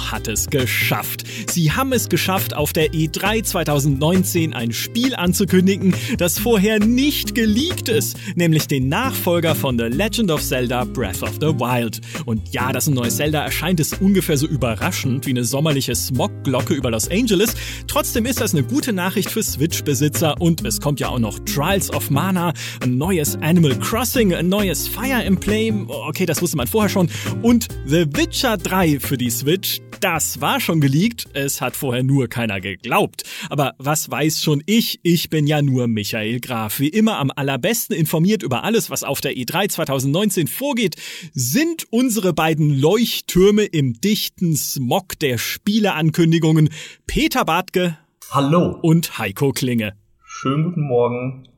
[0.00, 1.24] Hat es geschafft.
[1.50, 7.88] Sie haben es geschafft, auf der E3 2019 ein Spiel anzukündigen, das vorher nicht geleakt
[7.88, 12.00] ist, nämlich den Nachfolger von The Legend of Zelda Breath of the Wild.
[12.24, 16.74] Und ja, dass ein neues Zelda erscheint, ist ungefähr so überraschend wie eine sommerliche Smogglocke
[16.74, 17.54] über Los Angeles.
[17.86, 21.92] Trotzdem ist das eine gute Nachricht für Switch-Besitzer und es kommt ja auch noch Trials
[21.92, 26.88] of Mana, ein neues Animal Crossing, ein neues Fire Emblem, okay, das wusste man vorher
[26.88, 27.10] schon,
[27.42, 29.81] und The Witcher 3 für die Switch.
[30.00, 33.22] Das war schon geleakt, es hat vorher nur keiner geglaubt.
[33.50, 34.98] Aber was weiß schon ich?
[35.04, 36.80] Ich bin ja nur Michael Graf.
[36.80, 40.96] Wie immer am allerbesten informiert über alles, was auf der E3 2019 vorgeht,
[41.34, 46.70] sind unsere beiden Leuchttürme im dichten Smog der Spieleankündigungen
[47.06, 47.96] Peter Bartke.
[48.32, 48.78] Hallo.
[48.82, 49.92] Und Heiko Klinge.
[50.24, 51.51] Schönen guten Morgen.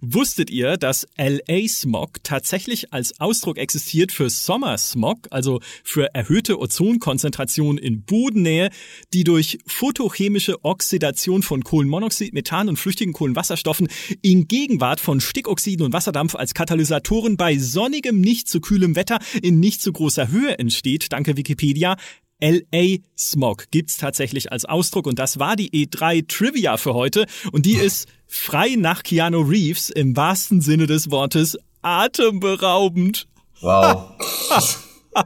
[0.00, 7.78] Wusstet ihr, dass LA Smog tatsächlich als Ausdruck existiert für Sommersmog, also für erhöhte Ozonkonzentration
[7.78, 8.70] in Bodennähe,
[9.12, 13.88] die durch photochemische Oxidation von Kohlenmonoxid, Methan und flüchtigen Kohlenwasserstoffen
[14.22, 19.60] in Gegenwart von Stickoxiden und Wasserdampf als Katalysatoren bei sonnigem, nicht zu kühlem Wetter in
[19.60, 21.96] nicht zu großer Höhe entsteht, danke Wikipedia.
[22.40, 27.66] LA Smog gibt's tatsächlich als Ausdruck und das war die E3 Trivia für heute und
[27.66, 33.26] die ist frei nach Keanu Reeves im wahrsten Sinne des Wortes atemberaubend.
[33.60, 34.10] Wow.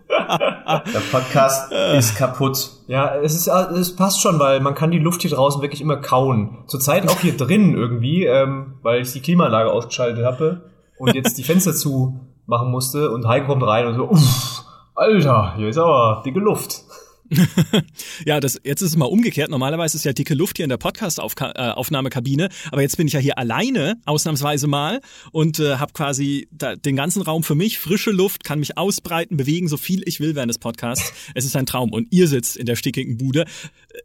[0.08, 2.70] Der Podcast ist kaputt.
[2.86, 5.96] Ja, es ist, es passt schon, weil man kann die Luft hier draußen wirklich immer
[5.96, 6.64] kauen.
[6.66, 11.42] Zurzeit auch hier drin irgendwie, ähm, weil ich die Klimaanlage ausgeschaltet habe und jetzt die
[11.42, 16.22] Fenster zu machen musste und Heiko kommt rein und so, uff, Alter, hier ist aber
[16.24, 16.84] dicke Luft.
[18.26, 19.50] ja, das, jetzt ist es mal umgekehrt.
[19.50, 23.38] Normalerweise ist ja dicke Luft hier in der Podcast-Aufnahmekabine, aber jetzt bin ich ja hier
[23.38, 25.00] alleine, ausnahmsweise mal,
[25.32, 29.36] und äh, habe quasi da, den ganzen Raum für mich, frische Luft, kann mich ausbreiten,
[29.36, 31.12] bewegen, so viel ich will während des Podcasts.
[31.34, 31.92] Es ist ein Traum.
[31.92, 33.44] Und ihr sitzt in der stickigen Bude.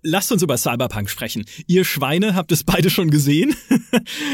[0.01, 1.45] Lasst uns über Cyberpunk sprechen.
[1.67, 3.55] Ihr Schweine habt es beide schon gesehen.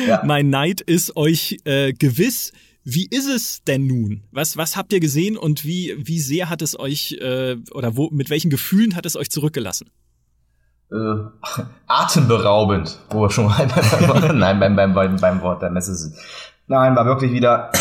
[0.08, 0.24] ja.
[0.26, 2.52] Mein Neid ist euch äh, gewiss.
[2.84, 4.24] Wie ist es denn nun?
[4.32, 8.10] Was, was habt ihr gesehen und wie, wie sehr hat es euch äh, oder wo,
[8.12, 9.90] mit welchen Gefühlen hat es euch zurückgelassen?
[10.92, 10.96] Äh,
[11.88, 16.16] atemberaubend, wo wir schon mal beim, nein, beim, beim, beim, beim Wort der Messe sind.
[16.68, 17.72] Nein, war wirklich wieder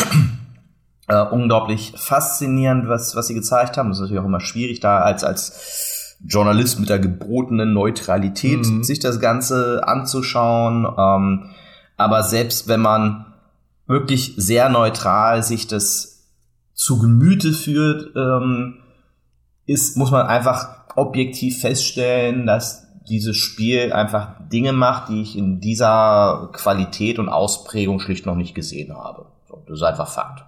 [1.09, 3.89] äh, unglaublich faszinierend, was, was sie gezeigt haben.
[3.89, 8.83] Das ist natürlich auch immer schwierig, da als, als Journalist mit der gebotenen Neutralität mhm.
[8.83, 10.87] sich das Ganze anzuschauen.
[10.97, 11.49] Ähm,
[11.97, 13.32] aber selbst wenn man
[13.85, 16.29] wirklich sehr neutral sich das
[16.73, 18.79] zu Gemüte führt, ähm,
[19.65, 25.59] ist, muss man einfach objektiv feststellen, dass dieses Spiel einfach Dinge macht, die ich in
[25.59, 29.25] dieser Qualität und Ausprägung schlicht noch nicht gesehen habe.
[29.47, 30.45] So, das ist einfach Fakt.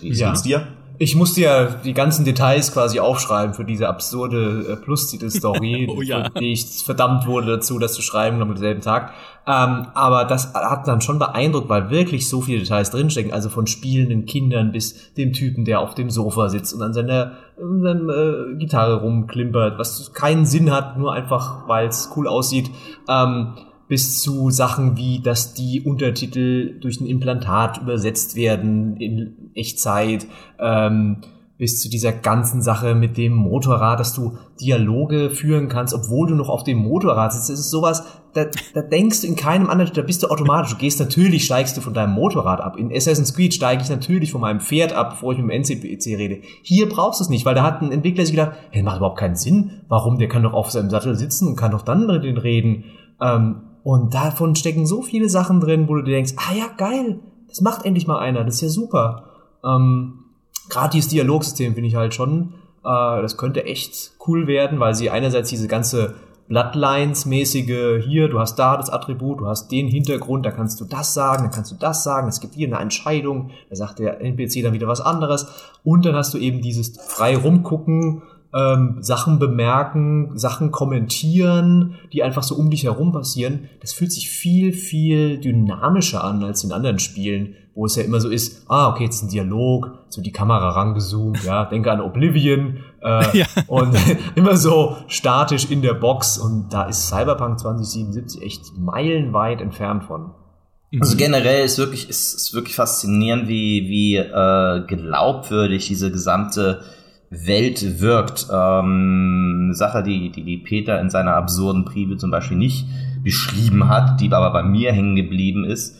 [0.00, 0.30] Wie ja.
[0.30, 0.66] geht's dir?
[0.98, 6.28] Ich musste ja die ganzen Details quasi aufschreiben für diese absurde äh, Plus-Titel-Story, oh, ja.
[6.28, 9.12] die ich verdammt wurde dazu, das zu schreiben am selben Tag.
[9.46, 13.32] Ähm, aber das hat dann schon beeindruckt, weil wirklich so viele Details drinstecken.
[13.32, 17.32] Also von spielenden Kindern bis dem Typen, der auf dem Sofa sitzt und an seiner,
[17.60, 22.70] an seiner äh, Gitarre rumklimpert, was keinen Sinn hat, nur einfach, weil es cool aussieht.
[23.08, 23.54] Ähm,
[23.88, 30.26] bis zu Sachen wie, dass die Untertitel durch ein Implantat übersetzt werden in Echtzeit,
[30.58, 31.22] ähm,
[31.58, 36.34] bis zu dieser ganzen Sache mit dem Motorrad, dass du Dialoge führen kannst, obwohl du
[36.34, 37.48] noch auf dem Motorrad sitzt.
[37.48, 38.04] Das ist sowas,
[38.34, 38.44] da,
[38.74, 40.72] da denkst du in keinem anderen, da bist du automatisch.
[40.72, 42.76] Du gehst natürlich, steigst du von deinem Motorrad ab.
[42.76, 46.18] In Assassin's Creed steige ich natürlich von meinem Pferd ab, bevor ich mit dem NCPC
[46.18, 46.42] rede.
[46.62, 49.18] Hier brauchst du es nicht, weil da hat ein Entwickler sich gedacht, hey, macht überhaupt
[49.18, 49.82] keinen Sinn.
[49.88, 50.18] Warum?
[50.18, 52.84] Der kann doch auf seinem Sattel sitzen und kann doch dann mit denen reden.
[53.18, 57.20] Ähm, und davon stecken so viele Sachen drin, wo du dir denkst, ah ja, geil,
[57.46, 59.26] das macht endlich mal einer, das ist ja super.
[59.64, 60.24] Ähm,
[60.68, 65.08] Gerade dieses Dialogsystem finde ich halt schon, äh, das könnte echt cool werden, weil sie
[65.08, 66.16] einerseits diese ganze
[66.48, 71.14] Bloodlines-mäßige, hier, du hast da das Attribut, du hast den Hintergrund, da kannst du das
[71.14, 74.64] sagen, dann kannst du das sagen, es gibt hier eine Entscheidung, da sagt der NPC
[74.64, 75.46] dann wieder was anderes
[75.84, 78.22] und dann hast du eben dieses frei rumgucken,
[78.54, 84.30] ähm, Sachen bemerken, Sachen kommentieren, die einfach so um dich herum passieren, das fühlt sich
[84.30, 88.88] viel, viel dynamischer an als in anderen Spielen, wo es ja immer so ist, ah,
[88.88, 93.46] okay, jetzt ist ein Dialog, so die Kamera rangezoomt, ja, denke an Oblivion äh, ja.
[93.66, 93.96] und
[94.34, 100.30] immer so statisch in der Box und da ist Cyberpunk 2077 echt meilenweit entfernt von.
[101.00, 106.80] Also generell ist wirklich ist, ist wirklich faszinierend, wie wie äh, glaubwürdig diese gesamte
[107.44, 108.46] Welt wirkt.
[108.52, 112.86] Ähm, eine Sache, die, die, die Peter in seiner absurden Briefe zum Beispiel nicht
[113.22, 115.96] beschrieben hat, die aber bei mir hängen geblieben ist,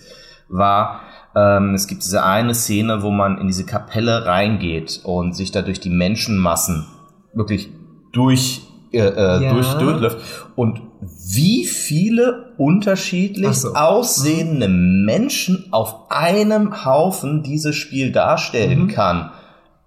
[0.49, 1.01] war,
[1.35, 5.63] ähm, es gibt diese eine Szene, wo man in diese Kapelle reingeht und sich da
[5.63, 6.87] durch die Menschenmassen
[7.35, 7.69] wirklich
[8.13, 8.63] durch
[8.93, 9.53] äh, äh, ja.
[9.53, 10.19] durch, durchläuft
[10.55, 13.75] und wie viele unterschiedlich so.
[13.75, 18.89] aussehende Menschen auf einem Haufen dieses Spiel darstellen mhm.
[18.89, 19.31] kann,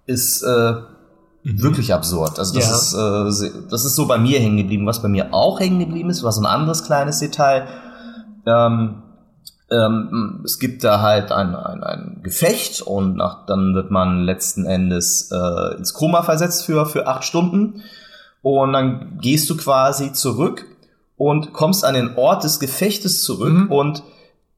[0.06, 0.74] ist äh,
[1.42, 1.62] mhm.
[1.62, 2.38] wirklich absurd.
[2.38, 3.30] Also das ja.
[3.30, 4.86] ist äh, das ist so bei mir hängen geblieben.
[4.86, 7.66] Was bei mir auch hängen geblieben ist, war so ein anderes kleines Detail.
[8.46, 9.02] Ähm,
[9.70, 14.66] ähm, es gibt da halt ein, ein, ein Gefecht und nach, dann wird man letzten
[14.66, 17.82] Endes äh, ins Koma versetzt für, für acht Stunden.
[18.42, 20.64] Und dann gehst du quasi zurück
[21.16, 23.70] und kommst an den Ort des Gefechtes zurück mhm.
[23.70, 24.02] und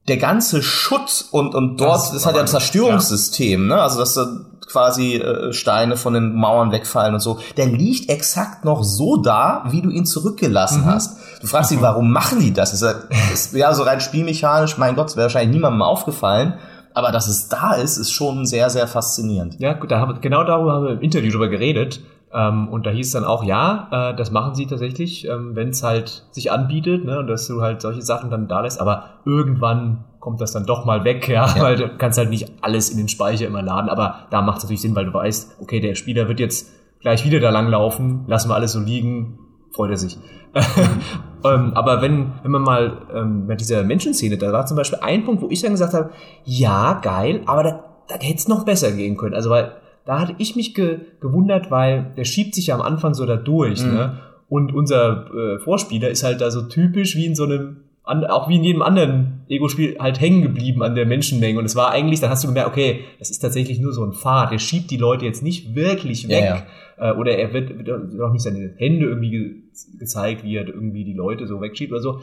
[0.07, 3.75] der ganze Schutt und, und dort, das, das hat ja ein Zerstörungssystem, ja.
[3.75, 3.81] ne?
[3.81, 4.27] Also dass da
[4.67, 9.65] quasi äh, Steine von den Mauern wegfallen und so, der liegt exakt noch so da,
[9.69, 10.85] wie du ihn zurückgelassen mhm.
[10.85, 11.17] hast.
[11.41, 12.73] Du fragst dich, warum machen die das?
[12.73, 12.85] Ist,
[13.33, 16.55] ist ja so rein spielmechanisch, mein Gott, wäre wahrscheinlich niemandem aufgefallen.
[16.95, 19.55] Aber dass es da ist, ist schon sehr, sehr faszinierend.
[19.59, 22.01] Ja, gut, da haben, genau darüber haben wir im Interview drüber geredet.
[22.33, 25.69] Ähm, und da hieß es dann auch, ja, äh, das machen sie tatsächlich, ähm, wenn
[25.69, 29.05] es halt sich anbietet, ne, und dass du halt solche Sachen dann da lässt, aber
[29.25, 31.61] irgendwann kommt das dann doch mal weg, ja, ja.
[31.61, 34.63] weil du kannst halt nicht alles in den Speicher immer laden, aber da macht es
[34.63, 36.71] natürlich Sinn, weil du weißt, okay, der Spieler wird jetzt
[37.01, 39.37] gleich wieder da lang laufen, lassen wir alles so liegen,
[39.73, 40.17] freut er sich.
[41.43, 45.25] ähm, aber wenn, wenn man mal ähm, bei dieser Menschenszene, da war zum Beispiel ein
[45.25, 46.11] Punkt, wo ich dann gesagt habe,
[46.45, 49.35] ja, geil, aber da, da hätte es noch besser gehen können.
[49.35, 49.73] Also weil
[50.05, 53.35] da hatte ich mich ge gewundert, weil der schiebt sich ja am Anfang so da
[53.35, 53.93] durch, mhm.
[53.93, 54.19] ne?
[54.47, 58.49] Und unser äh, Vorspieler ist halt da so typisch wie in so einem, an, auch
[58.49, 61.57] wie in jedem anderen Ego-Spiel, halt hängen geblieben an der Menschenmenge.
[61.57, 64.13] Und es war eigentlich, dann hast du gemerkt, okay, das ist tatsächlich nur so ein
[64.13, 64.51] Pfad.
[64.51, 66.43] Der schiebt die Leute jetzt nicht wirklich weg.
[66.43, 66.65] Ja,
[66.99, 67.11] ja.
[67.11, 67.89] Äh, oder er wird, wird
[68.21, 69.55] auch nicht seine Hände irgendwie ge
[69.97, 72.19] gezeigt, wie er irgendwie die Leute so wegschiebt oder so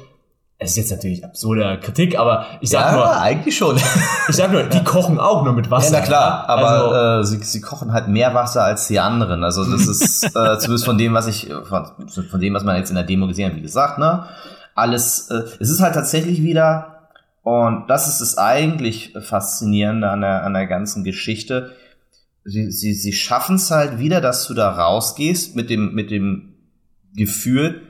[0.62, 3.21] es ist jetzt natürlich absurder Kritik, aber ich sag ja, nur.
[3.21, 3.76] eigentlich schon.
[4.29, 5.94] Ich sag nur, die kochen auch nur mit Wasser.
[5.94, 9.43] Ja, na klar, aber also, äh, sie, sie kochen halt mehr Wasser als die anderen.
[9.43, 11.87] Also das ist äh, zumindest von dem, was ich, von,
[12.31, 14.25] von dem, was man jetzt in der Demo gesehen hat, wie gesagt, ne?
[14.75, 17.09] Alles, äh, es ist halt tatsächlich wieder,
[17.43, 21.75] und das ist das eigentlich Faszinierende an der, an der ganzen Geschichte.
[22.45, 26.55] Sie, sie, sie schaffen es halt wieder, dass du da rausgehst mit dem, mit dem
[27.15, 27.83] Gefühl,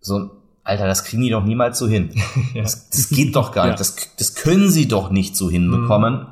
[0.00, 2.10] so Alter, das kriegen die doch niemals so hin.
[2.54, 2.62] ja.
[2.62, 3.74] das, das, geht doch gar nicht.
[3.74, 3.78] Ja.
[3.78, 6.14] Das, das können sie doch nicht so hinbekommen.
[6.14, 6.26] Mhm.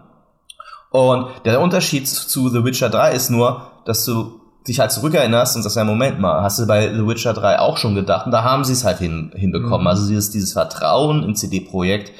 [0.90, 4.39] Und der Unterschied zu The Witcher 3 ist nur, dass du
[4.70, 7.76] dich halt zurückerinnerst und sagst, ja, Moment mal, hast du bei The Witcher 3 auch
[7.76, 8.26] schon gedacht?
[8.26, 9.82] Und da haben sie es halt hin, hinbekommen.
[9.82, 9.86] Mhm.
[9.88, 12.12] Also dieses, dieses Vertrauen im CD-Projekt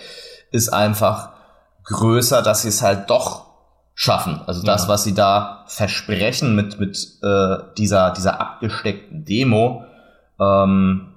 [0.51, 1.31] ist einfach
[1.85, 3.47] größer, dass sie es halt doch
[3.95, 4.41] schaffen.
[4.47, 4.89] Also das, ja.
[4.89, 9.85] was sie da versprechen mit, mit äh, dieser, dieser abgesteckten Demo,
[10.41, 11.15] ähm,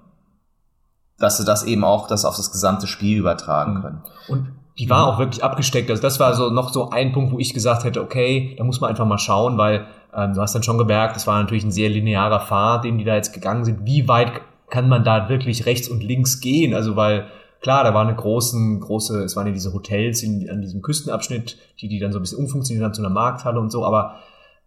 [1.17, 3.81] dass sie das eben auch das auf das gesamte Spiel übertragen mhm.
[3.81, 4.03] können.
[4.27, 4.47] Und
[4.77, 5.89] die war auch wirklich abgesteckt.
[5.89, 8.81] Also das war so noch so ein Punkt, wo ich gesagt hätte, okay, da muss
[8.81, 11.71] man einfach mal schauen, weil ähm, du hast dann schon gemerkt, das war natürlich ein
[11.71, 13.85] sehr linearer Pfad, den die da jetzt gegangen sind.
[13.85, 14.31] Wie weit
[14.69, 16.73] kann man da wirklich rechts und links gehen?
[16.73, 17.27] Also weil
[17.61, 21.57] klar, da war eine großen, große, es waren ja diese Hotels in, an diesem Küstenabschnitt,
[21.79, 23.85] die die dann so ein bisschen umfunktioniert haben zu einer Markthalle und so.
[23.85, 24.15] Aber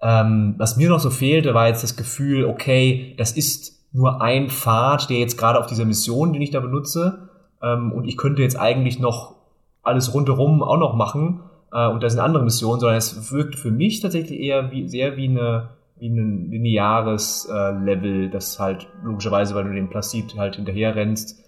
[0.00, 4.48] ähm, was mir noch so fehlte, war jetzt das Gefühl, okay, das ist nur ein
[4.50, 7.28] Pfad, der jetzt gerade auf dieser Mission, den ich da benutze,
[7.62, 9.36] ähm, und ich könnte jetzt eigentlich noch
[9.82, 11.42] alles rundherum auch noch machen,
[11.76, 15.16] äh, und da sind andere Missionen, sondern es wirkt für mich tatsächlich eher wie, sehr
[15.16, 15.68] wie eine
[15.98, 21.38] wie ein lineares äh, Level, das halt logischerweise, weil du den Plastik halt hinterher rennst.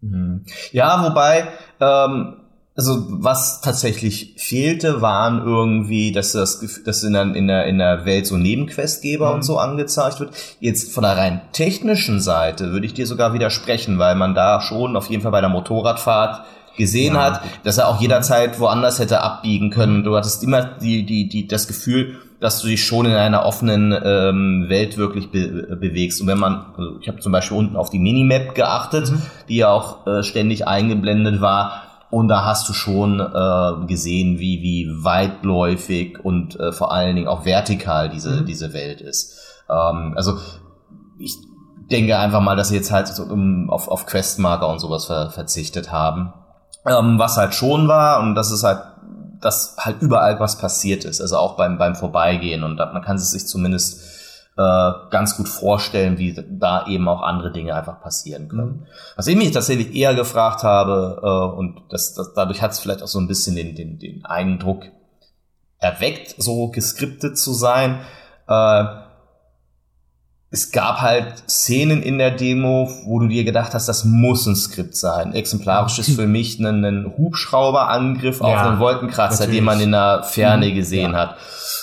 [0.00, 0.44] Mhm.
[0.72, 1.48] Ja, wobei
[1.80, 2.36] ähm,
[2.74, 8.04] also was tatsächlich fehlte, waren irgendwie, dass das dass in der, in der, in der
[8.04, 9.34] Welt so Nebenquestgeber mhm.
[9.34, 10.30] und so angezeigt wird.
[10.60, 14.96] Jetzt von der rein technischen Seite würde ich dir sogar widersprechen, weil man da schon
[14.96, 16.46] auf jeden Fall bei der Motorradfahrt
[16.78, 17.24] gesehen ja.
[17.24, 20.04] hat, dass er auch jederzeit woanders hätte abbiegen können.
[20.04, 23.92] Du hattest immer die, die, die, das Gefühl, dass du dich schon in einer offenen
[24.02, 26.20] ähm, Welt wirklich be bewegst.
[26.20, 29.22] Und wenn man, also ich habe zum Beispiel unten auf die Minimap geachtet, mhm.
[29.48, 34.62] die ja auch äh, ständig eingeblendet war, und da hast du schon äh, gesehen, wie,
[34.62, 38.46] wie weitläufig und äh, vor allen Dingen auch vertikal diese, mhm.
[38.46, 39.38] diese Welt ist.
[39.68, 40.38] Ähm, also
[41.18, 41.36] ich
[41.90, 45.30] denke einfach mal, dass sie jetzt halt so, um, auf, auf Questmarker und sowas ver
[45.30, 46.32] verzichtet haben.
[46.90, 48.80] Ähm, was halt schon war, und das ist halt,
[49.40, 52.64] dass halt überall was passiert ist, also auch beim, beim Vorbeigehen.
[52.64, 54.02] Und man kann es sich zumindest
[54.56, 58.80] äh, ganz gut vorstellen, wie da eben auch andere Dinge einfach passieren können.
[58.80, 58.86] Mhm.
[59.16, 63.02] Was ich mich tatsächlich eher gefragt habe, äh, und das, das, dadurch hat es vielleicht
[63.02, 64.82] auch so ein bisschen den, den, den Eindruck
[65.78, 68.00] erweckt, so geskriptet zu sein,
[68.48, 68.84] äh,
[70.50, 74.56] es gab halt Szenen in der Demo, wo du dir gedacht hast, das muss ein
[74.56, 75.34] Skript sein.
[75.34, 79.58] Exemplarisch ist für mich ein, ein Hubschrauberangriff ja, auf einen Wolkenkratzer, natürlich.
[79.58, 80.74] den man in der Ferne mhm.
[80.74, 81.18] gesehen ja.
[81.18, 81.36] hat.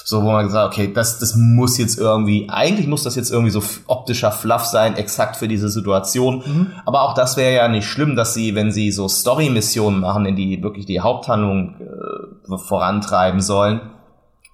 [0.04, 3.52] So, wo man gesagt, okay, das, das muss jetzt irgendwie, eigentlich muss das jetzt irgendwie
[3.52, 6.44] so optischer Fluff sein, exakt für diese Situation.
[6.44, 6.72] Mhm.
[6.86, 10.36] Aber auch das wäre ja nicht schlimm, dass sie, wenn sie so Story-Missionen machen, in
[10.36, 13.82] die wirklich die Haupthandlung äh, vorantreiben sollen.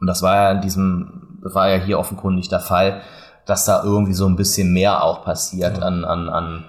[0.01, 3.01] Und das war ja in diesem, war ja hier offenkundig der Fall
[3.45, 5.83] dass da irgendwie so ein bisschen mehr auch passiert ja.
[5.83, 6.65] an, an, an,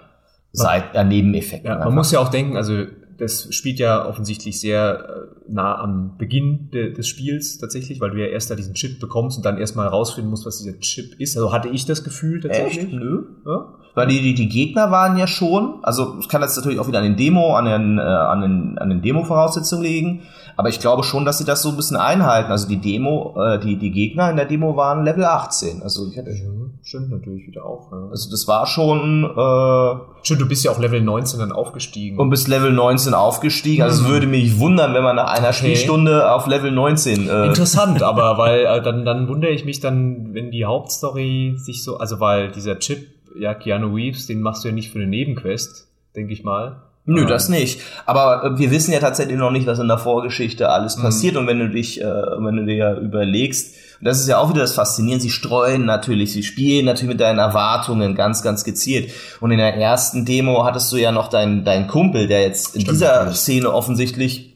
[0.54, 1.70] Seit, an Nebeneffekten.
[1.70, 2.84] Ja, man muss ja auch denken, also
[3.22, 8.18] das spielt ja offensichtlich sehr äh, nah am Beginn de, des Spiels tatsächlich, weil du
[8.18, 11.36] ja erst da diesen Chip bekommst und dann erstmal herausfinden musst, was dieser Chip ist.
[11.36, 12.84] Also hatte ich das Gefühl tatsächlich.
[12.84, 12.92] Echt?
[12.92, 13.24] Nö.
[13.46, 13.74] Ja?
[13.94, 16.98] Weil die, die, die Gegner waren ja schon, also ich kann das natürlich auch wieder
[16.98, 20.22] an den Demo, an den, äh, an den, an den Demo-Voraussetzungen legen,
[20.56, 22.50] aber ich glaube schon, dass sie das so ein bisschen einhalten.
[22.50, 25.82] Also die Demo, äh, die, die Gegner in der Demo waren Level 18.
[25.82, 26.30] Also ich hatte.
[26.30, 26.50] Ja,
[26.82, 27.90] stimmt natürlich wieder auch.
[27.90, 28.08] Ja.
[28.10, 29.24] Also das war schon.
[29.24, 32.18] Äh, Stimmt, du bist ja auch Level 19 dann aufgestiegen.
[32.18, 33.82] Und bist Level 19 aufgestiegen.
[33.82, 34.12] Also es mhm.
[34.12, 35.56] würde mich wundern, wenn man nach einer okay.
[35.56, 37.28] Spielstunde auf Level 19.
[37.28, 41.82] Äh Interessant, aber weil äh, dann, dann wundere ich mich dann, wenn die Hauptstory sich
[41.82, 45.08] so, also weil dieser Chip, ja, Keanu Reeves, den machst du ja nicht für eine
[45.08, 46.82] Nebenquest, denke ich mal.
[47.04, 47.80] Nö, das nicht.
[48.06, 51.02] Aber äh, wir wissen ja tatsächlich noch nicht, was in der Vorgeschichte alles mhm.
[51.02, 51.36] passiert.
[51.36, 54.60] Und wenn du dich, äh, wenn du dir überlegst, und das ist ja auch wieder
[54.60, 59.12] das Faszinierende, sie streuen natürlich, sie spielen natürlich mit deinen Erwartungen ganz, ganz gezielt.
[59.40, 62.82] Und in der ersten Demo hattest du ja noch deinen dein Kumpel, der jetzt in
[62.82, 63.38] Stimmt, dieser natürlich.
[63.38, 64.52] Szene offensichtlich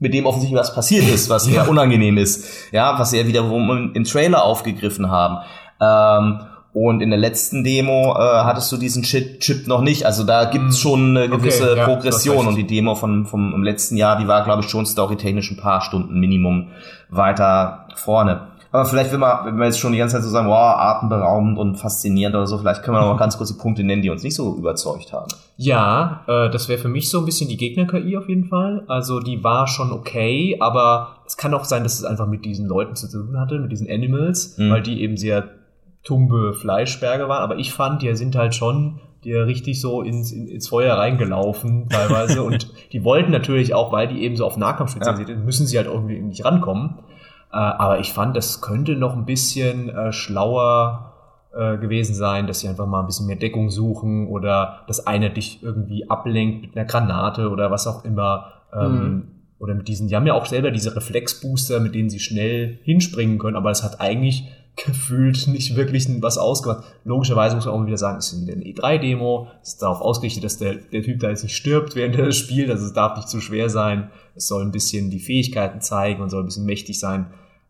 [0.00, 1.62] mit dem offensichtlich was passiert ist, was ja.
[1.62, 5.38] eher unangenehm ist, ja, was sie ja wiederum im Trailer aufgegriffen haben.
[5.80, 10.04] Ähm, und in der letzten Demo äh, hattest du diesen Chip, Chip noch nicht.
[10.06, 10.82] Also da gibt's hm.
[10.82, 12.48] schon eine gewisse okay, ja, Progression.
[12.48, 15.80] Und die Demo von, vom letzten Jahr, die war, glaube ich, schon storytechnisch ein paar
[15.80, 16.68] Stunden Minimum
[17.10, 18.48] weiter vorne.
[18.72, 21.58] Aber vielleicht, wenn wir, wenn wir jetzt schon die ganze Zeit so sagen, wow, atemberaubend
[21.58, 24.10] und faszinierend oder so, vielleicht können wir noch mal ganz kurz die Punkte nennen, die
[24.10, 25.28] uns nicht so überzeugt haben.
[25.56, 28.82] Ja, äh, das wäre für mich so ein bisschen die Gegner-KI auf jeden Fall.
[28.88, 32.66] Also die war schon okay, aber es kann auch sein, dass es einfach mit diesen
[32.66, 34.70] Leuten zu tun hatte, mit diesen Animals, mhm.
[34.72, 35.44] weil die eben sehr
[36.04, 40.68] tumbe Fleischberge waren, aber ich fand, die sind halt schon die richtig so ins, ins
[40.68, 45.28] Feuer reingelaufen teilweise und die wollten natürlich auch, weil die eben so auf Nahkampf spezialisiert
[45.28, 46.98] sind, müssen sie halt irgendwie nicht rankommen.
[47.50, 51.14] Äh, aber ich fand, das könnte noch ein bisschen äh, schlauer
[51.54, 55.30] äh, gewesen sein, dass sie einfach mal ein bisschen mehr Deckung suchen oder dass einer
[55.30, 58.52] dich irgendwie ablenkt mit einer Granate oder was auch immer.
[58.72, 59.28] Ähm, mhm.
[59.60, 63.38] Oder mit diesen, die haben ja auch selber diese Reflexbooster, mit denen sie schnell hinspringen
[63.38, 64.44] können, aber es hat eigentlich
[64.76, 66.84] gefühlt nicht wirklich was ausgemacht.
[67.04, 70.44] Logischerweise muss man auch wieder sagen, es ist wieder eine E3-Demo, es ist darauf ausgerichtet,
[70.44, 73.16] dass der, der Typ da jetzt nicht stirbt während er das spielt, also es darf
[73.16, 76.66] nicht zu schwer sein, es soll ein bisschen die Fähigkeiten zeigen und soll ein bisschen
[76.66, 77.26] mächtig sein.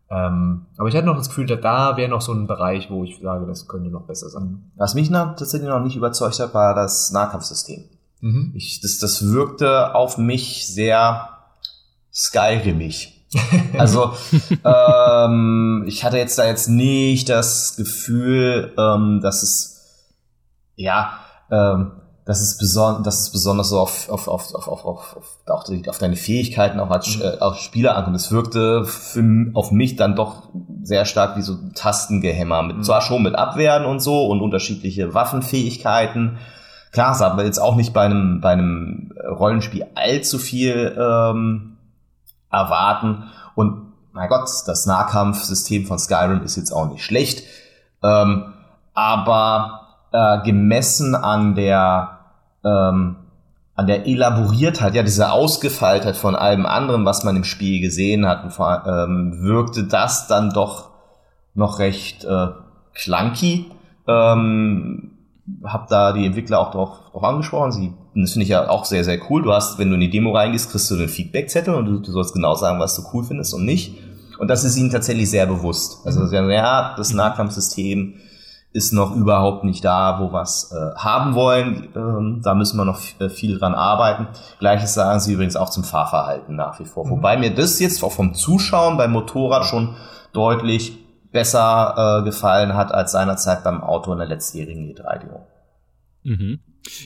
[0.09, 3.03] Ähm, aber ich hatte noch das Gefühl, da, da wäre noch so ein Bereich, wo
[3.03, 4.71] ich sage, das könnte noch besser sein.
[4.75, 7.85] Was mich noch, tatsächlich noch nicht überzeugt hat, war das Nahkampfsystem.
[8.21, 8.51] Mhm.
[8.55, 11.29] Ich, das, das wirkte auf mich sehr
[12.13, 13.14] Skyrimig.
[13.77, 14.13] Also
[14.63, 19.75] ähm, ich hatte jetzt da jetzt nicht das Gefühl, ähm, dass es
[20.75, 21.19] ja,
[21.51, 21.91] ähm,
[22.25, 25.97] dass es, beson dass es besonders so auf, auf, auf, auf, auf, auf, auf, auf
[25.99, 27.21] deine Fähigkeiten auch als, mhm.
[27.21, 28.15] äh, als Spieler ankommt.
[28.15, 30.49] Es wirkte für, auf mich dann doch
[30.83, 32.63] sehr stark wie so Tastengehämmer.
[32.63, 32.83] Mit, mhm.
[32.83, 36.37] Zwar schon mit Abwehren und so und unterschiedliche Waffenfähigkeiten.
[36.91, 41.74] Klar, es aber jetzt auch nicht bei einem, bei einem Rollenspiel allzu viel ähm,
[42.55, 43.25] erwarten.
[43.55, 47.43] Und mein Gott, das Nahkampfsystem von Skyrim ist jetzt auch nicht schlecht.
[48.03, 48.53] Ähm,
[48.93, 49.81] aber
[50.11, 52.19] äh, gemessen an der
[52.63, 53.17] ähm,
[53.75, 58.45] an der Elaboriertheit, ja, diese Ausgefeiltheit von allem anderen, was man im Spiel gesehen hat,
[58.87, 60.91] ähm, wirkte das dann doch
[61.55, 62.47] noch recht äh,
[62.93, 63.69] clunky.
[64.07, 65.11] Ähm,
[65.63, 67.71] hab da die Entwickler auch darauf, darauf angesprochen.
[67.73, 67.93] Sie,
[68.23, 69.43] das finde ich ja auch sehr, sehr cool.
[69.43, 72.11] Du hast, wenn du in die Demo reingehst, kriegst du einen Feedback-Zettel und du, du,
[72.11, 73.97] sollst genau sagen, was du cool findest und nicht.
[74.39, 76.05] Und das ist ihnen tatsächlich sehr bewusst.
[76.05, 78.15] Also, sie sagen, ja, das Nahkampfsystem
[78.75, 81.87] ist noch überhaupt nicht da, wo wir es äh, haben wollen.
[81.95, 84.27] Ähm, da müssen wir noch äh, viel dran arbeiten.
[84.59, 87.05] Gleiches sagen sie übrigens auch zum Fahrverhalten nach wie vor.
[87.05, 87.11] Mhm.
[87.11, 89.95] Wobei mir das jetzt auch vom Zuschauen beim Motorrad schon
[90.33, 90.97] deutlich
[91.31, 95.47] besser äh, gefallen hat als seinerzeit beim Auto in der letztjährigen E3-Demo.
[96.23, 96.59] Mhm.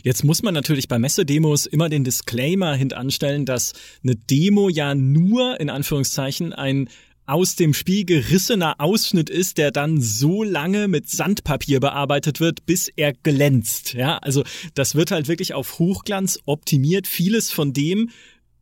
[0.03, 5.59] Jetzt muss man natürlich bei Messedemos immer den Disclaimer hintanstellen, dass eine Demo ja nur
[5.59, 6.89] in Anführungszeichen ein
[7.29, 12.89] aus dem Spiel gerissener Ausschnitt ist, der dann so lange mit Sandpapier bearbeitet wird, bis
[12.95, 13.93] er glänzt.
[13.93, 14.43] Ja, also
[14.73, 17.05] das wird halt wirklich auf Hochglanz optimiert.
[17.05, 18.09] Vieles von dem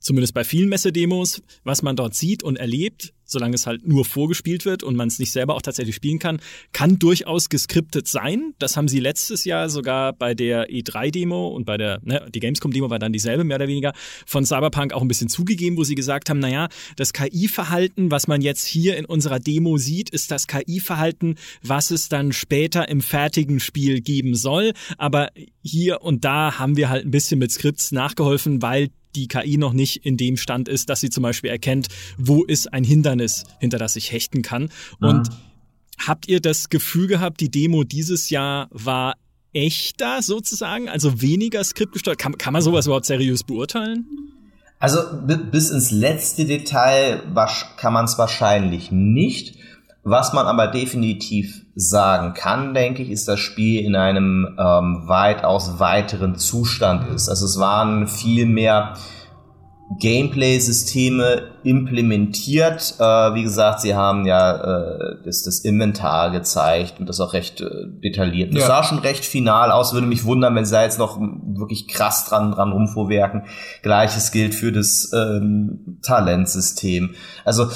[0.08, 4.64] zumindest bei vielen Messedemos, was man dort sieht und erlebt, solange es halt nur vorgespielt
[4.64, 6.40] wird und man es nicht selber auch tatsächlich spielen kann,
[6.72, 8.54] kann durchaus geskriptet sein.
[8.58, 12.90] Das haben sie letztes Jahr sogar bei der E3-Demo und bei der, ne, die Gamescom-Demo
[12.90, 13.92] war dann dieselbe, mehr oder weniger,
[14.26, 18.42] von Cyberpunk auch ein bisschen zugegeben, wo sie gesagt haben, naja, das KI-Verhalten, was man
[18.42, 23.60] jetzt hier in unserer Demo sieht, ist das KI-Verhalten, was es dann später im fertigen
[23.60, 24.72] Spiel geben soll.
[24.98, 29.58] Aber hier und da haben wir halt ein bisschen mit Skripts nachgeholfen, weil die KI
[29.58, 33.46] noch nicht in dem Stand ist, dass sie zum Beispiel erkennt, wo ist ein Hindernis,
[33.60, 34.70] hinter das ich hechten kann.
[35.00, 35.30] Und
[36.06, 39.16] habt ihr das Gefühl gehabt, die Demo dieses Jahr war
[39.54, 42.20] echter sozusagen, also weniger skriptgesteuert?
[42.20, 44.06] Kann, kann man sowas überhaupt seriös beurteilen?
[44.80, 47.24] Also bis ins letzte Detail
[47.78, 49.57] kann man es wahrscheinlich nicht.
[50.10, 55.80] Was man aber definitiv sagen kann, denke ich, ist das Spiel in einem ähm, weitaus
[55.80, 57.28] weiteren Zustand ist.
[57.28, 58.94] Also es waren viel mehr
[60.00, 62.96] Gameplay-Systeme implementiert.
[63.00, 67.60] Äh, wie gesagt, sie haben ja äh, das, das Inventar gezeigt und das auch recht
[67.60, 67.68] äh,
[68.02, 68.54] detailliert.
[68.54, 68.68] Das ja.
[68.68, 69.94] sah schon recht final aus.
[69.94, 73.44] Würde mich wundern, wenn sie da jetzt noch wirklich krass dran, dran rumvorwerken.
[73.84, 77.16] Gleiches gilt für das ähm, Talentsystem.
[77.44, 77.68] Also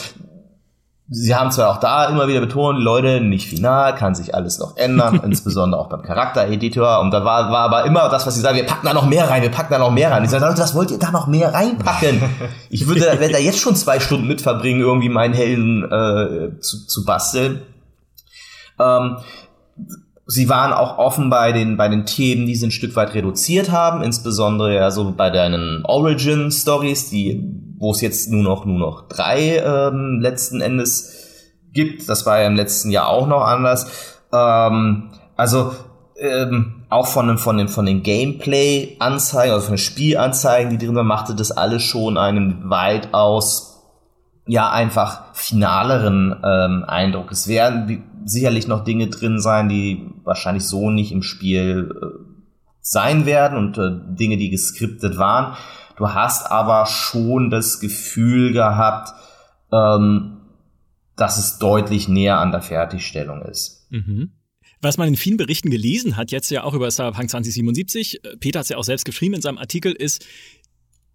[1.13, 4.77] Sie haben zwar auch da immer wieder betont, Leute, nicht final, kann sich alles noch
[4.77, 7.01] ändern, insbesondere auch beim Charaktereditor.
[7.01, 9.30] Und da war, war aber immer das, was sie sagen, wir packen da noch mehr
[9.30, 10.24] rein, wir packen da noch mehr rein.
[10.24, 12.22] Ich sage, Leute, was wollt ihr da noch mehr reinpacken?
[12.70, 16.88] Ich würde da, da jetzt schon zwei Stunden mit verbringen, irgendwie meinen Helden äh, zu,
[16.88, 17.62] zu basteln.
[18.80, 19.18] Ähm,
[20.32, 23.70] sie waren auch offen bei den, bei den Themen, die sie ein Stück weit reduziert
[23.70, 29.08] haben, insbesondere ja so bei deinen Origin-Stories, die wo es jetzt nur noch nur noch
[29.08, 32.08] drei ähm, letzten Endes gibt.
[32.08, 34.20] Das war ja im letzten Jahr auch noch anders.
[34.32, 35.74] Ähm, also
[36.20, 40.96] ähm, auch von dem von den von den Gameplay-Anzeigen, also von den Spielanzeigen, die drin
[40.96, 43.82] waren, machte das alles schon einen weitaus
[44.46, 47.32] ja einfach finaleren ähm, Eindruck.
[47.32, 52.06] Es werden sicherlich noch Dinge drin sein, die wahrscheinlich so nicht im Spiel äh,
[52.82, 55.56] sein werden und äh, Dinge, die geskriptet waren.
[55.98, 59.13] Du hast aber schon das Gefühl gehabt,
[59.72, 60.38] ähm,
[61.16, 63.88] dass es deutlich näher an der Fertigstellung ist.
[63.92, 64.32] Mhm.
[64.81, 68.60] Was man in vielen Berichten gelesen hat, jetzt ja auch über Cyberpunk 2077, äh, Peter
[68.60, 70.25] hat es ja auch selbst geschrieben in seinem Artikel, ist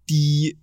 [0.09, 0.57] die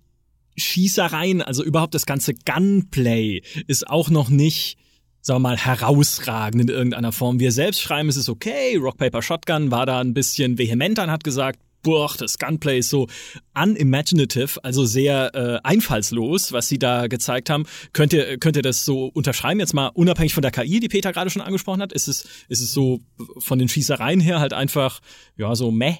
[0.57, 4.77] Schießereien, also überhaupt das ganze Gunplay ist auch noch nicht
[5.25, 7.39] sagen wir mal, herausragend in irgendeiner Form.
[7.39, 8.77] Wir selbst schreiben, es ist okay.
[8.77, 12.89] Rock Paper Shotgun war da ein bisschen vehementer und hat gesagt, boah, das Gunplay ist
[12.89, 13.07] so
[13.55, 17.65] unimaginative, also sehr äh, einfallslos, was sie da gezeigt haben.
[17.91, 21.11] Könnt ihr, könnt ihr das so unterschreiben, jetzt mal unabhängig von der KI, die Peter
[21.11, 21.91] gerade schon angesprochen hat?
[21.91, 22.99] Ist es, ist es so
[23.39, 24.99] von den Schießereien her halt einfach,
[25.37, 25.97] ja, so meh?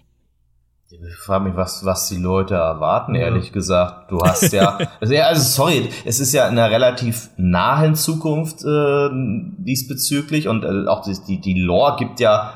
[1.07, 4.11] Ich frage mich, was, was die Leute erwarten, ehrlich gesagt.
[4.11, 9.09] Du hast ja, also, also sorry, es ist ja in einer relativ nahen Zukunft äh,
[9.57, 12.53] diesbezüglich und äh, auch die, die, die Lore gibt ja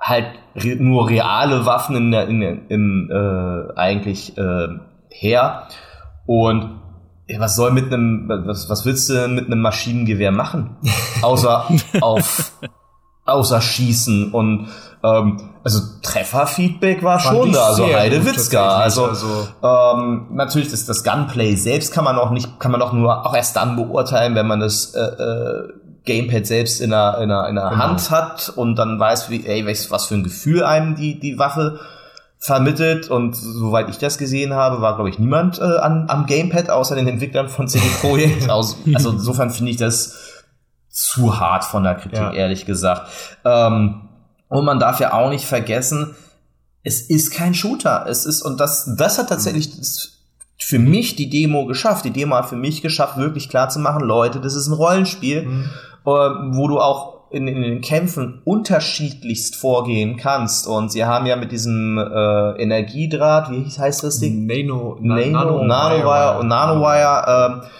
[0.00, 0.26] halt
[0.56, 4.68] re nur reale Waffen in, der, in, im äh, eigentlich äh,
[5.10, 5.68] her.
[6.26, 6.80] Und
[7.38, 10.76] was soll mit einem, was, was willst du mit einem Maschinengewehr machen?
[11.22, 11.66] Außer
[12.00, 12.52] auf,
[13.24, 14.68] außer schießen und
[15.02, 18.76] ähm, also Trefferfeedback war Fand schon da, also Heidewitzka.
[18.78, 22.92] Also, also ähm, natürlich das, das Gunplay selbst kann man auch nicht, kann man auch
[22.92, 25.68] nur auch erst dann beurteilen, wenn man das äh, äh,
[26.04, 27.82] Gamepad selbst in der, in der, in der genau.
[27.82, 31.80] Hand hat und dann weiß, wie, ey, was für ein Gefühl einem die, die Waffe
[32.38, 36.70] vermittelt und soweit ich das gesehen habe, war glaube ich niemand äh, an, am Gamepad
[36.70, 38.48] außer den Entwicklern von CD Projekt.
[38.50, 40.29] also insofern finde ich das
[41.00, 42.32] zu hart von der Kritik, ja.
[42.32, 43.10] ehrlich gesagt.
[43.44, 44.08] Ähm,
[44.48, 46.14] und man darf ja auch nicht vergessen,
[46.82, 48.06] es ist kein Shooter.
[48.08, 49.70] Es ist, und das, das hat tatsächlich
[50.58, 52.04] für mich die Demo geschafft.
[52.04, 55.42] Die Demo hat für mich geschafft, wirklich klar zu machen, Leute, das ist ein Rollenspiel.
[55.42, 55.70] Mhm
[56.04, 60.66] äh, wo du auch in, in den Kämpfen unterschiedlichst vorgehen kannst.
[60.66, 64.46] Und sie haben ja mit diesem äh, Energiedraht, wie heißt das Ding?
[64.46, 67.70] Nano, Nano, Nanowire und Nanowire.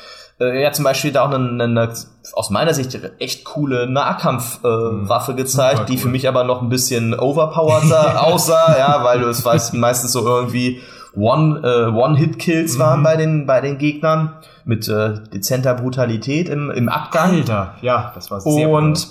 [0.40, 1.92] Äh, ja, zum Beispiel da auch eine, eine
[2.32, 5.86] aus meiner Sicht echt coole Nahkampfwaffe äh, gezeigt, cool.
[5.86, 10.12] die für mich aber noch ein bisschen overpowered aussah, ja, weil du es weißt, meistens
[10.12, 10.80] so irgendwie
[11.14, 12.78] One, äh, One-Hit-Kills mhm.
[12.78, 17.36] waren bei den, bei den Gegnern mit äh, dezenter Brutalität im, im Abgang.
[17.36, 19.08] Alter, ja, das war sehr Und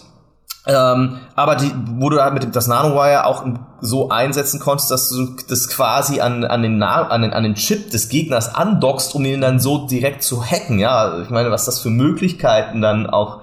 [0.66, 3.46] ähm, aber die, wo du halt mit dem, das Nanowire auch
[3.82, 7.92] so einsetzen konntest, dass du das quasi an, an, den, an, den, an den Chip
[7.92, 10.80] des Gegners andockst, um ihn dann so direkt zu hacken.
[10.80, 13.42] Ja, ich meine, was das für Möglichkeiten dann auch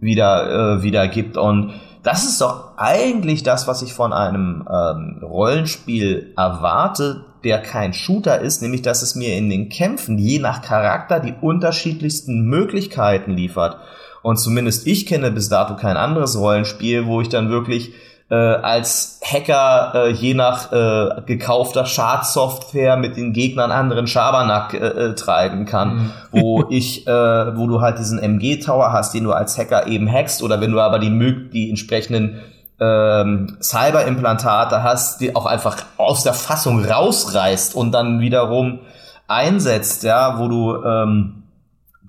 [0.00, 1.36] wieder, äh, wieder gibt.
[1.36, 7.92] Und das ist doch eigentlich das, was ich von einem ähm, Rollenspiel erwarte, der kein
[7.92, 13.32] Shooter ist, nämlich dass es mir in den Kämpfen je nach Charakter die unterschiedlichsten Möglichkeiten
[13.32, 13.76] liefert.
[14.22, 17.92] Und zumindest ich kenne bis dato kein anderes Rollenspiel, wo ich dann wirklich
[18.30, 24.86] äh, als Hacker äh, je nach äh, gekaufter Schadsoftware mit den Gegnern anderen Schabernack äh,
[24.86, 26.10] äh, treiben kann, mhm.
[26.32, 30.42] wo ich, äh, wo du halt diesen MG-Tower hast, den du als Hacker eben hackst,
[30.42, 32.40] oder wenn du aber die, die entsprechenden
[32.80, 38.80] ähm, Cyber-Implantate hast, die auch einfach aus der Fassung rausreißt und dann wiederum
[39.26, 41.42] einsetzt, ja, wo du ähm,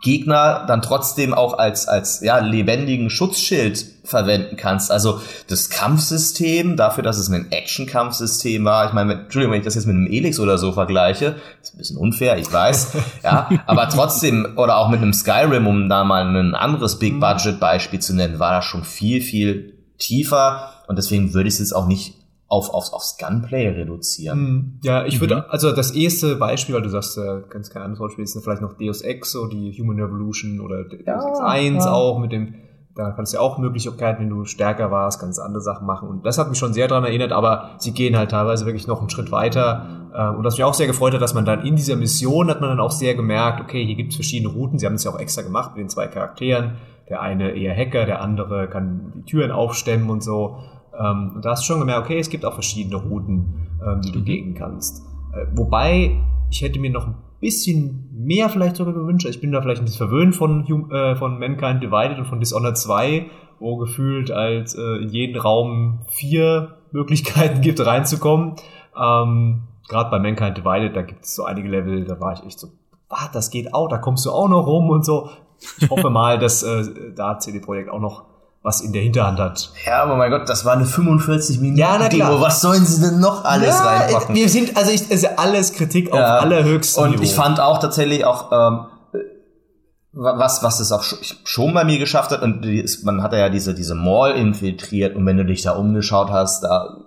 [0.01, 4.91] Gegner dann trotzdem auch als, als ja, lebendigen Schutzschild verwenden kannst.
[4.91, 9.75] Also das Kampfsystem, dafür, dass es ein Action-Kampfsystem war, ich meine, Entschuldigung, wenn ich das
[9.75, 13.89] jetzt mit einem Elix oder so vergleiche, ist ein bisschen unfair, ich weiß, ja, aber
[13.89, 18.53] trotzdem, oder auch mit einem Skyrim, um da mal ein anderes Big-Budget-Beispiel zu nennen, war
[18.53, 20.71] das schon viel, viel tiefer.
[20.87, 22.15] Und deswegen würde ich es jetzt auch nicht
[22.49, 24.39] auf, aufs, aufs Gunplay reduzieren.
[24.39, 25.43] Hm, ja, ich würde, mhm.
[25.49, 28.73] also das erste Beispiel, weil du sagst, äh, ganz kein anderes Beispiel, ist vielleicht noch
[28.73, 31.91] Deus Ex, so die Human Revolution oder Deus ja, Ex 1 ja.
[31.91, 32.55] auch mit dem,
[32.95, 36.09] da kannst du ja auch Möglichkeiten, wenn du stärker warst, ganz andere Sachen machen.
[36.09, 38.99] Und das hat mich schon sehr daran erinnert, aber sie gehen halt teilweise wirklich noch
[38.99, 40.09] einen Schritt weiter.
[40.15, 42.61] Ähm, und das mich auch sehr gefreut hat, dass man dann in dieser Mission hat
[42.61, 44.79] man dann auch sehr gemerkt, okay, hier gibt es verschiedene Routen.
[44.79, 46.77] Sie haben es ja auch extra gemacht mit den zwei Charakteren.
[47.09, 50.57] Der eine eher Hacker, der andere kann die Türen aufstemmen und so.
[50.99, 54.11] Ähm, und da hast du schon gemerkt, okay, es gibt auch verschiedene Routen, ähm, die
[54.11, 54.25] du mhm.
[54.25, 55.03] gehen kannst.
[55.33, 56.17] Äh, wobei,
[56.49, 59.25] ich hätte mir noch ein bisschen mehr vielleicht sogar gewünscht.
[59.25, 62.77] Ich bin da vielleicht ein bisschen verwöhnt von, äh, von Mankind Divided und von Dishonored
[62.77, 63.27] 2,
[63.59, 68.55] wo gefühlt als äh, in jeden Raum vier Möglichkeiten gibt, reinzukommen.
[68.99, 72.59] Ähm, Gerade bei Mankind Divided, da gibt es so einige Level, da war ich echt
[72.59, 72.67] so,
[73.09, 75.29] ah, das geht auch, da kommst du auch noch rum und so.
[75.79, 78.28] Ich hoffe mal, dass äh, da CD Projekt auch noch
[78.61, 79.71] was in der Hinterhand hat.
[79.85, 82.31] Ja, aber mein Gott, das war eine 45 Minuten ja, na klar.
[82.31, 82.41] Demo.
[82.41, 84.35] Was sollen sie denn noch alles ja, reinpacken?
[84.35, 86.39] Wir sind, also ich, ist alles Kritik auf ja.
[86.39, 87.23] allerhöchstem Und Niveau.
[87.23, 88.85] ich fand auch tatsächlich auch, ähm,
[90.11, 92.65] was, was es auch schon bei mir geschafft hat, und
[93.03, 96.97] man hat ja diese, diese Mall infiltriert, und wenn du dich da umgeschaut hast, da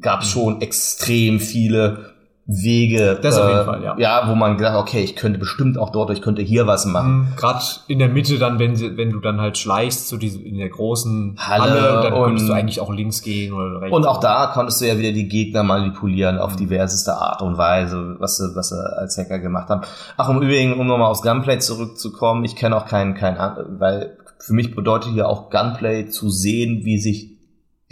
[0.00, 2.09] gab es schon extrem viele
[2.52, 3.94] Wege, das auf jeden äh, Fall, ja.
[3.96, 7.12] ja, wo man gedacht, okay, ich könnte bestimmt auch dort, ich könnte hier was machen.
[7.12, 10.58] Mhm, Gerade in der Mitte dann, wenn wenn du dann halt schleichst zu diesem in
[10.58, 13.96] der großen Halle, Halle dann könntest du eigentlich auch links gehen oder rechts.
[13.96, 16.56] Und auch da konntest du ja wieder die Gegner manipulieren auf mhm.
[16.58, 19.82] diverseste Art und Weise, was sie, was sie als Hacker gemacht haben.
[20.16, 23.38] Ach, um übrigens, um nochmal aufs Gunplay zurückzukommen, ich kenne auch keinen, keinen,
[23.78, 27.38] weil für mich bedeutet hier auch Gunplay zu sehen, wie sich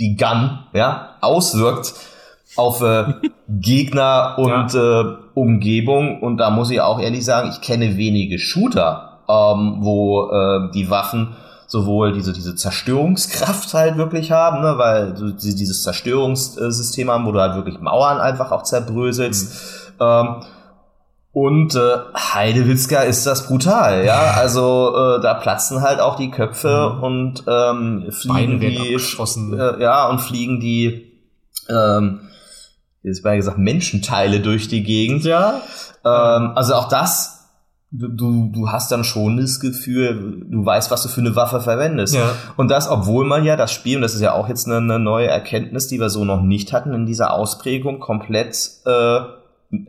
[0.01, 1.95] die Gun, ja, auswirkt
[2.57, 3.05] auf äh,
[3.49, 5.01] Gegner und ja.
[5.01, 6.21] äh, Umgebung.
[6.23, 10.91] Und da muss ich auch ehrlich sagen, ich kenne wenige Shooter, ähm, wo äh, die
[10.91, 17.33] Waffen sowohl diese, diese Zerstörungskraft halt wirklich haben, ne, weil du dieses Zerstörungssystem haben, wo
[17.33, 19.93] du halt wirklich Mauern einfach auch zerbröselst.
[20.01, 20.07] Mhm.
[20.07, 20.37] Ähm,
[21.33, 24.33] und äh, Heidewitzka ist das brutal, ja.
[24.37, 27.03] Also äh, da platzen halt auch die Köpfe mhm.
[27.03, 31.13] und ähm, fliegen die äh, ja und fliegen die
[31.69, 32.23] ähm,
[33.03, 35.25] jetzt mal gesagt, Menschenteile durch die Gegend.
[35.25, 35.63] Ja.
[36.05, 37.51] Ähm, also auch das,
[37.91, 42.15] du, du hast dann schon das Gefühl, du weißt, was du für eine Waffe verwendest.
[42.15, 42.33] Ja.
[42.57, 44.99] Und das, obwohl man ja das Spiel, und das ist ja auch jetzt eine, eine
[44.99, 48.57] neue Erkenntnis, die wir so noch nicht hatten in dieser Ausprägung, komplett
[48.87, 49.21] äh,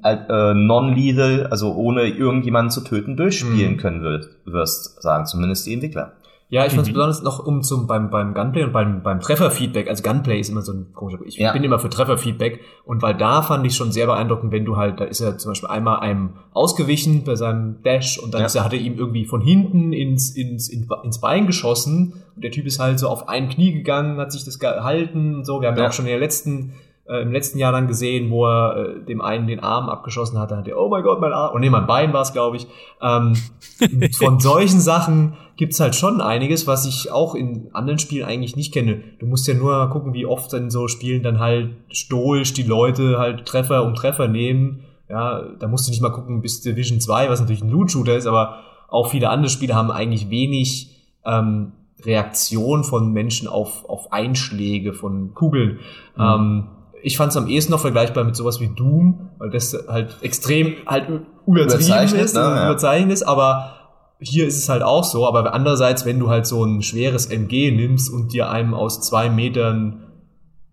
[0.04, 3.78] äh, non-lethal, also ohne irgendjemanden zu töten, durchspielen mhm.
[3.78, 6.14] können wirst, wirst, sagen zumindest die Entwickler.
[6.52, 6.94] Ja, ich fand es mhm.
[6.94, 9.88] besonders noch um zum beim beim Gunplay und beim beim Trefferfeedback.
[9.88, 11.20] Also Gunplay ist immer so ein komischer.
[11.24, 11.54] Ich ja.
[11.54, 15.00] bin immer für Trefferfeedback und weil da fand ich schon sehr beeindruckend, wenn du halt,
[15.00, 18.48] da ist er zum Beispiel einmal einem ausgewichen bei seinem Dash und dann ja.
[18.48, 22.50] ist er, hat er ihm irgendwie von hinten ins ins ins Bein geschossen und der
[22.50, 25.62] Typ ist halt so auf ein Knie gegangen, hat sich das gehalten und so.
[25.62, 26.74] Wir haben ja, ja auch schon in der letzten
[27.10, 30.52] äh, im letzten Jahr dann gesehen, wo er äh, dem einen den Arm abgeschossen hat,
[30.52, 32.34] da hat er, oh mein Gott, mein Arm, und oh nee, mein Bein war es,
[32.34, 32.68] glaube ich.
[33.02, 33.34] Ähm,
[34.18, 38.74] von solchen Sachen gibt's halt schon einiges, was ich auch in anderen Spielen eigentlich nicht
[38.74, 39.02] kenne.
[39.20, 43.18] Du musst ja nur gucken, wie oft in so Spielen dann halt stoisch die Leute
[43.18, 44.84] halt Treffer um Treffer nehmen.
[45.10, 48.28] Ja, da musst du nicht mal gucken bis Division 2, was natürlich ein Loot-Shooter ist,
[48.28, 50.96] aber auch viele andere Spiele haben eigentlich wenig
[51.26, 51.72] ähm,
[52.06, 55.80] Reaktion von Menschen auf, auf Einschläge von Kugeln.
[56.16, 56.24] Mhm.
[56.24, 56.64] Ähm,
[57.02, 60.76] ich fand es am ehesten noch vergleichbar mit sowas wie Doom, weil das halt extrem
[60.86, 61.08] halt
[61.46, 62.42] übertrieben ist, ne?
[62.42, 62.66] ja.
[62.70, 63.76] überzeichnet ist, aber
[64.20, 67.72] hier ist es halt auch so, aber andererseits, wenn du halt so ein schweres MG
[67.72, 70.04] nimmst und dir einem aus zwei Metern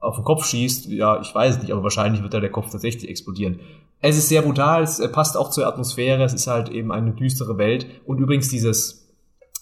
[0.00, 3.08] auf den Kopf schießt, ja, ich weiß nicht, aber wahrscheinlich wird da der Kopf tatsächlich
[3.08, 3.60] explodieren.
[4.00, 7.56] Es ist sehr brutal, es passt auch zur Atmosphäre, es ist halt eben eine düstere
[7.56, 7.86] Welt.
[8.04, 9.05] Und übrigens dieses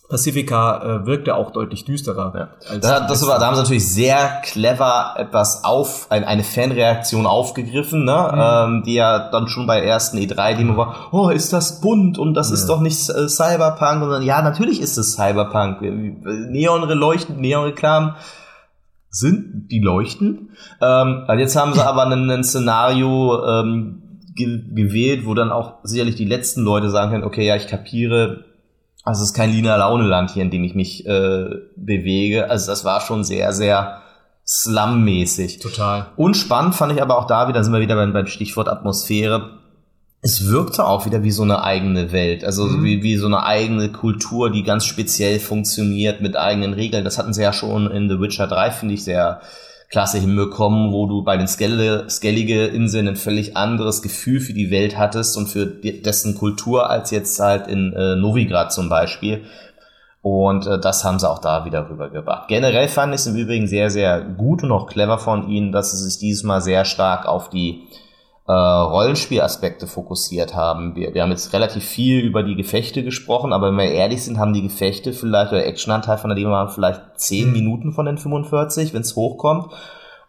[0.09, 2.33] Pacifica äh, wirkte auch deutlich düsterer.
[2.35, 2.79] Ja.
[2.79, 8.05] Da, das war, da haben sie natürlich sehr clever etwas auf, ein, eine Fanreaktion aufgegriffen,
[8.05, 8.31] ne?
[8.33, 8.75] Mhm.
[8.75, 12.51] Ähm, die ja dann schon bei ersten E3-Demo war, oh, ist das bunt und das
[12.51, 12.55] ja.
[12.55, 14.03] ist doch nicht äh, Cyberpunk.
[14.03, 15.81] Und dann, ja, natürlich ist es Cyberpunk.
[15.81, 18.15] Neonre leuchten, Neonreklamen
[19.09, 20.51] sind die leuchten.
[20.83, 24.03] Ähm, jetzt haben sie aber ein, ein Szenario ähm,
[24.37, 28.45] ge gewählt, wo dann auch sicherlich die letzten Leute sagen können, okay, ja, ich kapiere,
[29.05, 32.51] also es ist kein Lina Launeland hier, in dem ich mich äh, bewege.
[32.51, 34.01] Also das war schon sehr, sehr
[34.47, 35.59] Slum-mäßig.
[35.59, 36.07] Total.
[36.17, 39.59] Und spannend fand ich aber auch da wieder, sind wir wieder beim, beim Stichwort Atmosphäre.
[40.21, 42.83] Es wirkte auch wieder wie so eine eigene Welt, also mhm.
[42.83, 47.05] wie, wie so eine eigene Kultur, die ganz speziell funktioniert mit eigenen Regeln.
[47.05, 49.43] Das hatten sie ja schon in The Witcher 3, finde ich, sehr
[49.95, 54.99] klasse hinbekommen, wo du bei den Skellige Inseln ein völlig anderes Gefühl für die Welt
[54.99, 59.45] hattest und für dessen Kultur als jetzt halt in äh, Novigrad zum Beispiel.
[60.21, 62.49] Und äh, das haben sie auch da wieder rübergebracht.
[62.49, 65.93] Generell fand ich es im Übrigen sehr, sehr gut und auch clever von ihnen, dass
[65.93, 67.87] sie sich dieses sehr stark auf die
[68.47, 70.95] äh, Rollenspielaspekte fokussiert haben.
[70.97, 74.39] Wir, wir haben jetzt relativ viel über die Gefechte gesprochen, aber wenn wir ehrlich sind,
[74.39, 77.53] haben die Gefechte vielleicht, oder Actionanteil von der Demo waren vielleicht 10 mhm.
[77.53, 79.73] Minuten von den 45, wenn es hochkommt.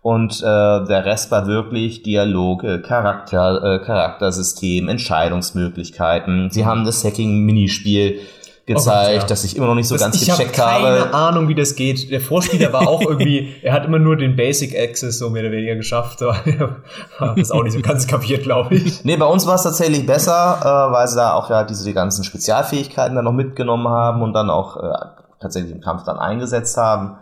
[0.02, 6.52] Und äh, der Rest war wirklich Dialoge, Charakter, äh, Charaktersystem, Entscheidungsmöglichkeiten.
[6.52, 8.20] Sie haben das Hacking-Minispiel
[8.66, 9.28] gezeigt, oh Gott, ja.
[9.28, 10.84] dass ich immer noch nicht so das, ganz gecheckt hab habe.
[10.84, 12.10] Ich habe keine Ahnung, wie das geht.
[12.10, 15.52] Der Vorspieler war auch irgendwie, er hat immer nur den Basic Access so mehr oder
[15.52, 16.22] weniger geschafft.
[17.36, 19.06] das auch nicht so ganz kapiert, glaube ich.
[19.06, 21.94] Nee, bei uns war es tatsächlich besser, äh, weil sie da auch ja diese die
[21.94, 24.94] ganzen Spezialfähigkeiten dann noch mitgenommen haben und dann auch äh,
[25.40, 27.18] tatsächlich im Kampf dann eingesetzt haben.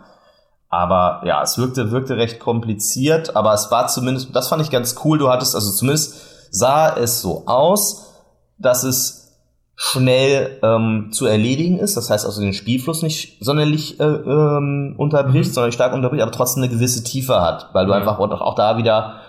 [0.70, 4.96] Aber ja, es wirkte, wirkte recht kompliziert, aber es war zumindest, das fand ich ganz
[5.04, 5.18] cool.
[5.18, 6.16] Du hattest, also zumindest
[6.50, 8.14] sah es so aus,
[8.58, 9.23] dass es
[9.76, 11.96] schnell ähm, zu erledigen ist.
[11.96, 15.54] Das heißt also den Spielfluss nicht sonderlich äh, ähm, unterbricht, mhm.
[15.54, 17.98] sondern stark unterbricht, aber trotzdem eine gewisse Tiefe hat, weil du mhm.
[17.98, 19.20] einfach auch da wieder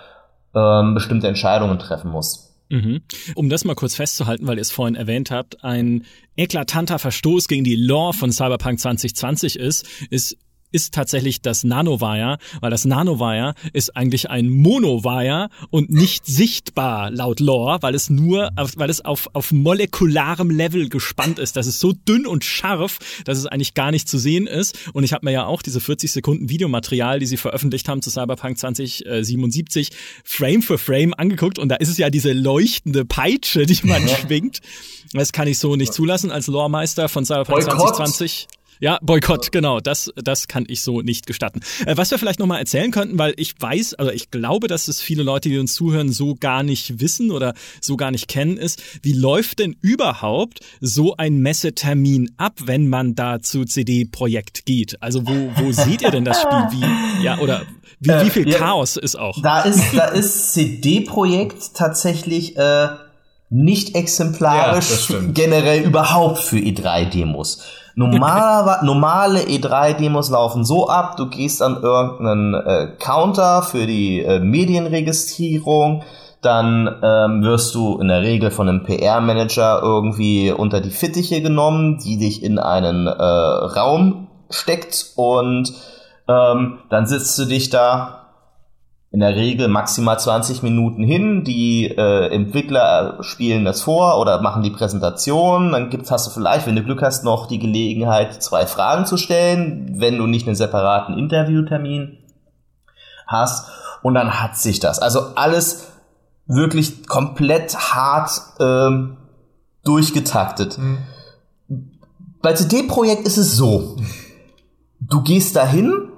[0.54, 2.46] ähm, bestimmte Entscheidungen treffen musst.
[2.70, 3.02] Mhm.
[3.36, 6.06] Um das mal kurz festzuhalten, weil ihr es vorhin erwähnt habt, ein
[6.36, 10.38] eklatanter Verstoß gegen die Lore von Cyberpunk 2020 ist, ist
[10.76, 17.40] ist tatsächlich das Nanowire, weil das Nanowire ist eigentlich ein Monowire und nicht sichtbar laut
[17.40, 21.56] Lore, weil es nur, weil es auf, auf molekularem Level gespannt ist.
[21.56, 24.78] Das ist so dünn und scharf, dass es eigentlich gar nicht zu sehen ist.
[24.92, 28.10] Und ich habe mir ja auch diese 40 Sekunden Videomaterial, die sie veröffentlicht haben zu
[28.10, 29.92] Cyberpunk 2077,
[30.26, 34.60] Frame für Frame angeguckt und da ist es ja diese leuchtende Peitsche, die man schwingt.
[35.14, 37.96] Das kann ich so nicht zulassen als Loremeister von Cyberpunk Boykott.
[37.96, 38.48] 2020.
[38.80, 39.80] Ja, Boykott, genau.
[39.80, 41.62] Das, das kann ich so nicht gestatten.
[41.86, 45.02] Äh, was wir vielleicht nochmal erzählen könnten, weil ich weiß, also ich glaube, dass es
[45.02, 48.82] viele Leute, die uns zuhören, so gar nicht wissen oder so gar nicht kennen, ist,
[49.02, 55.02] wie läuft denn überhaupt so ein Messetermin ab, wenn man da zu CD-Projekt geht?
[55.02, 56.68] Also wo, wo seht ihr denn das Spiel?
[56.72, 57.64] Wie, ja, oder
[58.00, 59.42] wie, wie viel äh, ja, Chaos ist auch?
[59.42, 62.90] Da ist, da ist CD-Projekt tatsächlich äh,
[63.50, 67.64] nicht exemplarisch ja, generell überhaupt für E3-Demos.
[67.98, 74.40] Normale, normale E3-Demos laufen so ab, du gehst an irgendeinen äh, Counter für die äh,
[74.40, 76.04] Medienregistrierung,
[76.42, 81.98] dann ähm, wirst du in der Regel von einem PR-Manager irgendwie unter die Fittiche genommen,
[82.04, 85.72] die dich in einen äh, Raum steckt und
[86.28, 88.25] ähm, dann sitzt du dich da
[89.16, 91.46] in der Regel maximal 20 Minuten hin.
[91.46, 95.72] Die äh, Entwickler spielen das vor oder machen die Präsentation.
[95.72, 99.16] Dann gibt's, hast du vielleicht, wenn du Glück hast, noch die Gelegenheit, zwei Fragen zu
[99.16, 102.18] stellen, wenn du nicht einen separaten Interviewtermin
[103.26, 103.70] hast.
[104.04, 105.00] Und dann hat sich das.
[105.00, 105.88] Also alles
[106.46, 109.16] wirklich komplett hart ähm,
[109.86, 110.78] durchgetaktet.
[110.78, 110.98] Mhm.
[112.42, 113.96] Bei CD-Projekt ist es so.
[115.00, 116.10] Du gehst dahin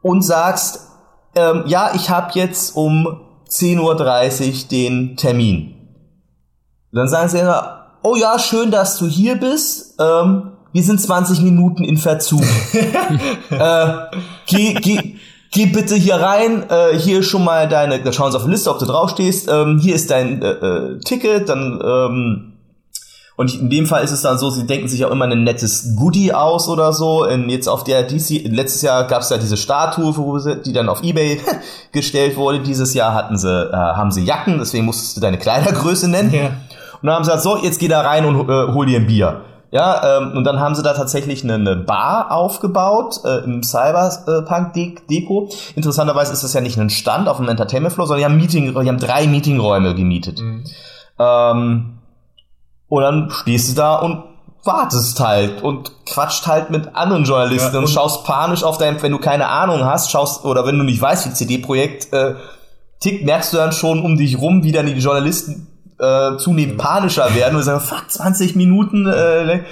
[0.00, 0.83] und sagst,
[1.34, 5.74] ähm, ja, ich habe jetzt um 10.30 Uhr den Termin.
[6.92, 9.94] Dann sagen sie immer, oh ja, schön, dass du hier bist.
[10.00, 12.42] Ähm, wir sind 20 Minuten in Verzug.
[13.50, 13.88] äh,
[14.46, 15.16] geh, geh,
[15.52, 16.68] geh bitte hier rein.
[16.68, 19.48] Äh, hier ist schon mal deine, da schauen sie auf die Liste, ob du draufstehst.
[19.48, 22.53] Ähm, hier ist dein äh, äh, Ticket, dann ähm,
[23.36, 25.96] und in dem Fall ist es dann so, sie denken sich auch immer ein nettes
[25.96, 27.24] Goodie aus oder so.
[27.24, 31.02] In, jetzt auf der DC, letztes Jahr gab es ja diese Statue, die dann auf
[31.02, 31.40] Ebay
[31.92, 32.60] gestellt wurde.
[32.60, 36.32] Dieses Jahr hatten sie, äh, haben sie Jacken, deswegen musstest du deine Kleidergröße nennen.
[36.32, 36.46] Ja.
[36.46, 39.06] Und dann haben sie gesagt, so, jetzt geh da rein und äh, hol dir ein
[39.06, 39.40] Bier.
[39.72, 45.48] Ja, ähm, und dann haben sie da tatsächlich eine, eine Bar aufgebaut äh, im Cyberpunk-Deko.
[45.74, 48.88] Interessanterweise ist das ja nicht ein Stand auf dem Entertainment-Floor, sondern die haben, Meeting, die
[48.88, 50.40] haben drei Meetingräume gemietet.
[50.40, 50.62] Mhm.
[51.18, 51.98] Ähm,
[52.88, 54.22] und dann stehst du da und
[54.64, 59.00] wartest halt und quatscht halt mit anderen Journalisten ja, und, und, schaust panisch auf dein,
[59.02, 62.34] wenn du keine Ahnung hast, schaust oder wenn du nicht weißt, wie CD-Projekt äh,
[63.00, 65.66] tickt, merkst du dann schon um dich rum, wie dann die Journalisten
[65.98, 69.06] äh, zunehmend panischer werden und sagen, fuck, 20 Minuten.
[69.06, 69.64] Äh,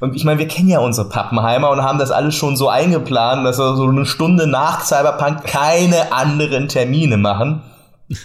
[0.00, 3.46] und ich meine, wir kennen ja unsere Pappenheimer und haben das alles schon so eingeplant,
[3.46, 7.62] dass wir so eine Stunde nach Cyberpunk keine anderen Termine machen.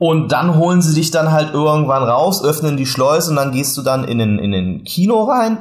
[0.00, 3.76] Und dann holen sie dich dann halt irgendwann raus, öffnen die Schleuse und dann gehst
[3.76, 5.58] du dann in den, in den Kino rein.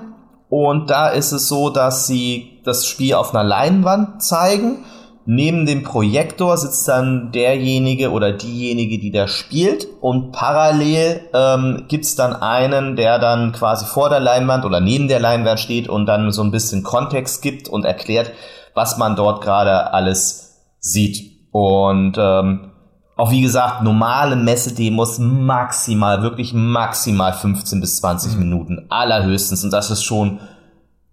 [0.47, 4.85] Und da ist es so, dass sie das Spiel auf einer Leinwand zeigen.
[5.25, 9.85] Neben dem Projektor sitzt dann derjenige oder diejenige, die da spielt.
[9.99, 15.19] Und parallel ähm, gibt's dann einen, der dann quasi vor der Leinwand oder neben der
[15.19, 18.31] Leinwand steht und dann so ein bisschen Kontext gibt und erklärt,
[18.73, 21.49] was man dort gerade alles sieht.
[21.51, 22.71] Und ähm,
[23.19, 28.39] auch wie gesagt, normale Messedemos maximal, wirklich maximal 15 bis 20 mhm.
[28.39, 29.61] Minuten, allerhöchstens.
[29.65, 30.39] Und das ist schon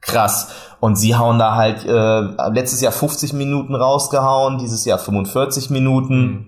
[0.01, 0.53] krass.
[0.79, 2.21] Und sie hauen da halt äh,
[2.53, 6.21] letztes Jahr 50 Minuten rausgehauen, dieses Jahr 45 Minuten.
[6.21, 6.47] Mhm.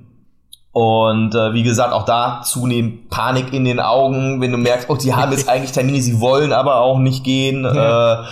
[0.71, 4.97] Und äh, wie gesagt, auch da zunehmend Panik in den Augen, wenn du merkst, oh,
[4.97, 7.65] die haben jetzt eigentlich Termine, sie wollen aber auch nicht gehen.
[7.65, 8.23] Ja.
[8.23, 8.25] Äh,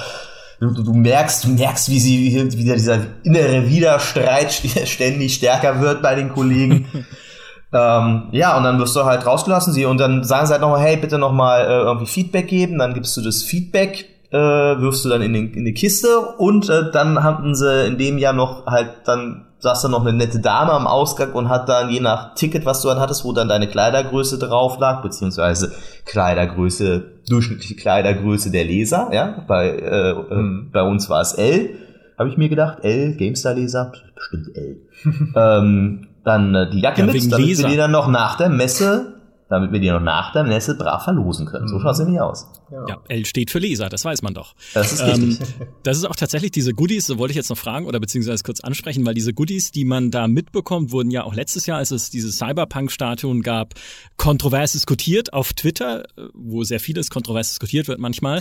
[0.61, 4.53] du, du, merkst, du merkst, wie sie wie wieder dieser innere Widerstreit
[4.85, 6.87] ständig stärker wird bei den Kollegen.
[7.73, 10.81] ähm, ja, und dann wirst du halt rausgelassen, sie und dann sagen sie halt nochmal,
[10.81, 15.09] hey, bitte nochmal äh, irgendwie Feedback geben, dann gibst du das Feedback, äh, wirfst du
[15.09, 18.67] dann in, den, in die Kiste und äh, dann hatten sie in dem Jahr noch
[18.67, 22.35] halt dann saß da noch eine nette Dame am Ausgang und hat dann je nach
[22.35, 25.73] Ticket, was du dann hattest, wo dann deine Kleidergröße drauf lag, beziehungsweise
[26.05, 30.71] Kleidergröße, durchschnittliche Kleidergröße der Leser, ja, bei, äh, mhm.
[30.73, 31.71] bei uns war es L,
[32.19, 34.77] habe ich mir gedacht, L, GameStar-Leser, bestimmt L.
[35.35, 37.65] ähm, dann äh, die Jacke ja, mit, damit Leser.
[37.65, 39.16] wir die dann noch nach der Messe
[39.49, 41.69] damit wir die noch nach der Messe brav verlosen können.
[41.69, 41.83] So mhm.
[41.83, 42.47] schaut es nämlich aus.
[42.71, 42.85] Ja.
[42.89, 44.55] ja, L steht für Leser, das weiß man doch.
[44.75, 45.39] Das ist ähm,
[45.85, 48.61] Das ist auch tatsächlich diese Goodies, so wollte ich jetzt noch fragen oder beziehungsweise kurz
[48.61, 52.11] ansprechen, weil diese Goodies, die man da mitbekommt, wurden ja auch letztes Jahr, als es
[52.11, 53.75] diese Cyberpunk-Statuen gab,
[54.17, 56.05] kontrovers diskutiert auf Twitter,
[56.35, 58.41] wo sehr vieles kontrovers diskutiert wird manchmal.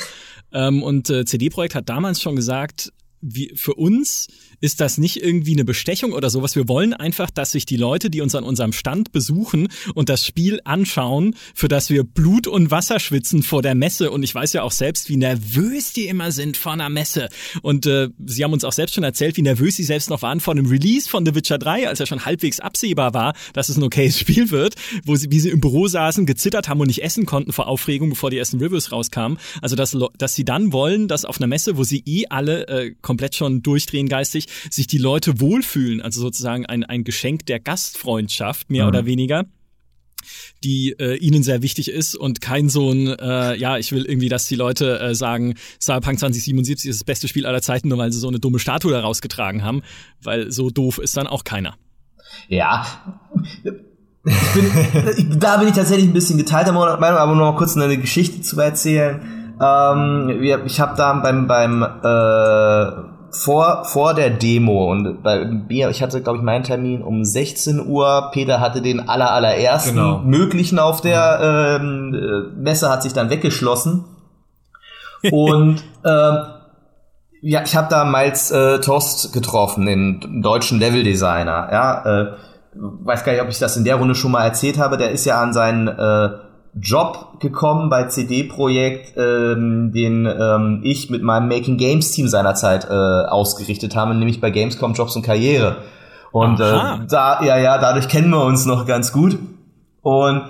[0.51, 2.91] Ähm, und äh, CD-Projekt hat damals schon gesagt,
[3.21, 4.27] wie, für uns
[4.61, 6.55] ist das nicht irgendwie eine Bestechung oder sowas.
[6.55, 10.25] Wir wollen einfach, dass sich die Leute, die uns an unserem Stand besuchen und das
[10.25, 14.11] Spiel anschauen, für das wir Blut und Wasser schwitzen vor der Messe.
[14.11, 17.29] Und ich weiß ja auch selbst, wie nervös die immer sind vor einer Messe.
[17.61, 20.39] Und äh, sie haben uns auch selbst schon erzählt, wie nervös sie selbst noch waren
[20.39, 23.77] vor einem Release von The Witcher 3, als er schon halbwegs absehbar war, dass es
[23.77, 27.03] ein okayes Spiel wird, wo sie, wie sie im Büro saßen, gezittert haben und nicht
[27.03, 29.37] essen konnten vor Aufregung, bevor die ersten Reviews rauskamen.
[29.61, 32.95] Also, dass, dass sie dann wollen, dass auf einer Messe, wo sie eh alle äh,
[33.01, 38.69] komplett schon durchdrehen geistig, sich die Leute wohlfühlen, also sozusagen ein, ein Geschenk der Gastfreundschaft,
[38.69, 38.89] mehr mhm.
[38.89, 39.45] oder weniger
[40.63, 44.29] die äh, ihnen sehr wichtig ist und kein so ein, äh, ja, ich will irgendwie,
[44.29, 48.11] dass die Leute äh, sagen, Cyberpunk 2077 ist das beste Spiel aller Zeiten, nur weil
[48.11, 49.83] sie so eine dumme Statue da rausgetragen haben,
[50.23, 51.75] weil so doof ist dann auch keiner.
[52.47, 52.85] Ja.
[53.63, 53.79] Bin,
[55.39, 58.59] da bin ich tatsächlich ein bisschen geteilter Meinung, aber noch mal kurz eine Geschichte zu
[58.59, 59.55] erzählen.
[59.61, 66.01] Ähm, ich habe da beim beim äh, vor, vor der Demo und bei mir, ich
[66.01, 68.29] hatte, glaube ich, meinen Termin um 16 Uhr.
[68.31, 70.19] Peter hatte den aller, allerersten genau.
[70.19, 74.05] möglichen auf der ähm, äh, Messe, hat sich dann weggeschlossen.
[75.31, 76.37] Und ähm,
[77.41, 81.69] ja, ich habe da Miles äh, Tost getroffen, den deutschen Leveldesigner.
[81.71, 82.31] Ja, äh,
[82.73, 84.97] weiß gar nicht, ob ich das in der Runde schon mal erzählt habe.
[84.97, 86.29] Der ist ja an seinen äh,
[86.77, 92.85] Job gekommen bei CD Projekt, ähm, den ähm, ich mit meinem Making Games Team seinerzeit
[92.89, 95.77] äh, ausgerichtet habe, nämlich bei Gamescom Jobs und Karriere.
[96.31, 99.39] Und äh, da, ja, ja, dadurch kennen wir uns noch ganz gut.
[100.01, 100.43] Und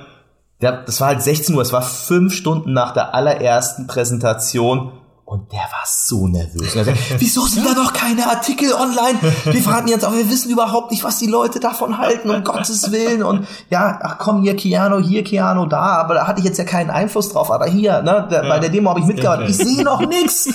[0.62, 4.94] der, das war halt 16 Uhr, es war fünf Stunden nach der allerersten Präsentation
[5.36, 6.76] und der war so nervös.
[6.76, 9.20] Er sagt, Wieso sind da noch keine Artikel online?
[9.44, 12.90] Wir fragen jetzt, aber wir wissen überhaupt nicht, was die Leute davon halten, um Gottes
[12.92, 13.22] Willen.
[13.22, 15.98] Und ja, ach komm, hier Keanu, hier Keanu, da.
[15.98, 17.52] Aber da hatte ich jetzt ja keinen Einfluss drauf.
[17.52, 18.50] Aber hier, ne, der, ja.
[18.50, 19.50] bei der Demo habe ich mitgearbeitet.
[19.50, 20.48] Ich sehe noch nix.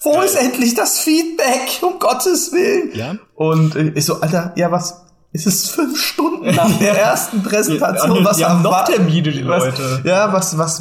[0.00, 1.80] Wo ist endlich das Feedback?
[1.82, 2.90] Um Gottes Willen.
[2.94, 3.14] Ja.
[3.36, 8.10] Und äh, ich so, Alter, ja, was, es ist fünf Stunden nach der ersten Präsentation.
[9.42, 10.02] Leute.
[10.04, 10.32] Ja,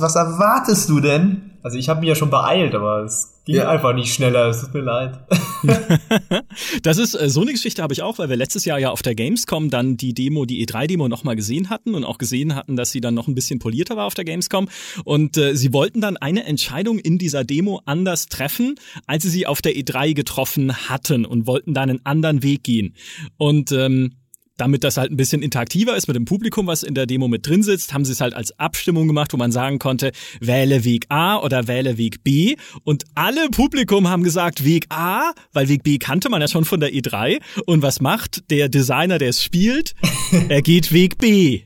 [0.01, 1.52] was erwartest du denn?
[1.63, 3.69] Also ich habe mich ja schon beeilt, aber es ging ja.
[3.69, 4.49] einfach nicht schneller.
[4.49, 5.17] Es tut mir leid.
[6.83, 9.01] das ist äh, so eine Geschichte habe ich auch, weil wir letztes Jahr ja auf
[9.01, 12.91] der Gamescom dann die Demo, die E3-Demo nochmal gesehen hatten und auch gesehen hatten, dass
[12.91, 14.67] sie dann noch ein bisschen polierter war auf der Gamescom.
[15.05, 18.75] Und äh, sie wollten dann eine Entscheidung in dieser Demo anders treffen,
[19.07, 22.93] als sie sie auf der E3 getroffen hatten und wollten dann einen anderen Weg gehen.
[23.37, 24.15] Und ähm,
[24.63, 27.45] damit das halt ein bisschen interaktiver ist mit dem Publikum, was in der Demo mit
[27.45, 31.05] drin sitzt, haben sie es halt als Abstimmung gemacht, wo man sagen konnte, wähle Weg
[31.09, 32.55] A oder wähle Weg B.
[32.85, 36.79] Und alle Publikum haben gesagt Weg A, weil Weg B kannte man ja schon von
[36.79, 37.41] der E3.
[37.65, 39.95] Und was macht der Designer, der es spielt?
[40.47, 41.63] er geht Weg B.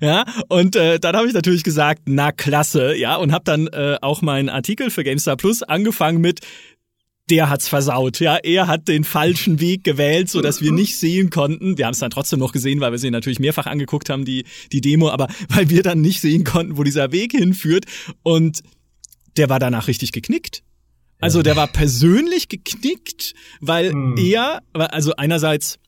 [0.00, 3.96] Ja, und äh, dann habe ich natürlich gesagt, na klasse, ja, und habe dann äh,
[4.00, 6.40] auch meinen Artikel für GameStar Plus angefangen mit
[7.30, 8.20] der hat's versaut.
[8.20, 11.78] Ja, er hat den falschen Weg gewählt, so dass wir nicht sehen konnten.
[11.78, 14.44] Wir haben es dann trotzdem noch gesehen, weil wir sie natürlich mehrfach angeguckt haben, die
[14.72, 17.84] die Demo, aber weil wir dann nicht sehen konnten, wo dieser Weg hinführt.
[18.22, 18.62] Und
[19.36, 20.62] der war danach richtig geknickt.
[21.20, 24.16] Also der war persönlich geknickt, weil hm.
[24.16, 25.78] er, also einerseits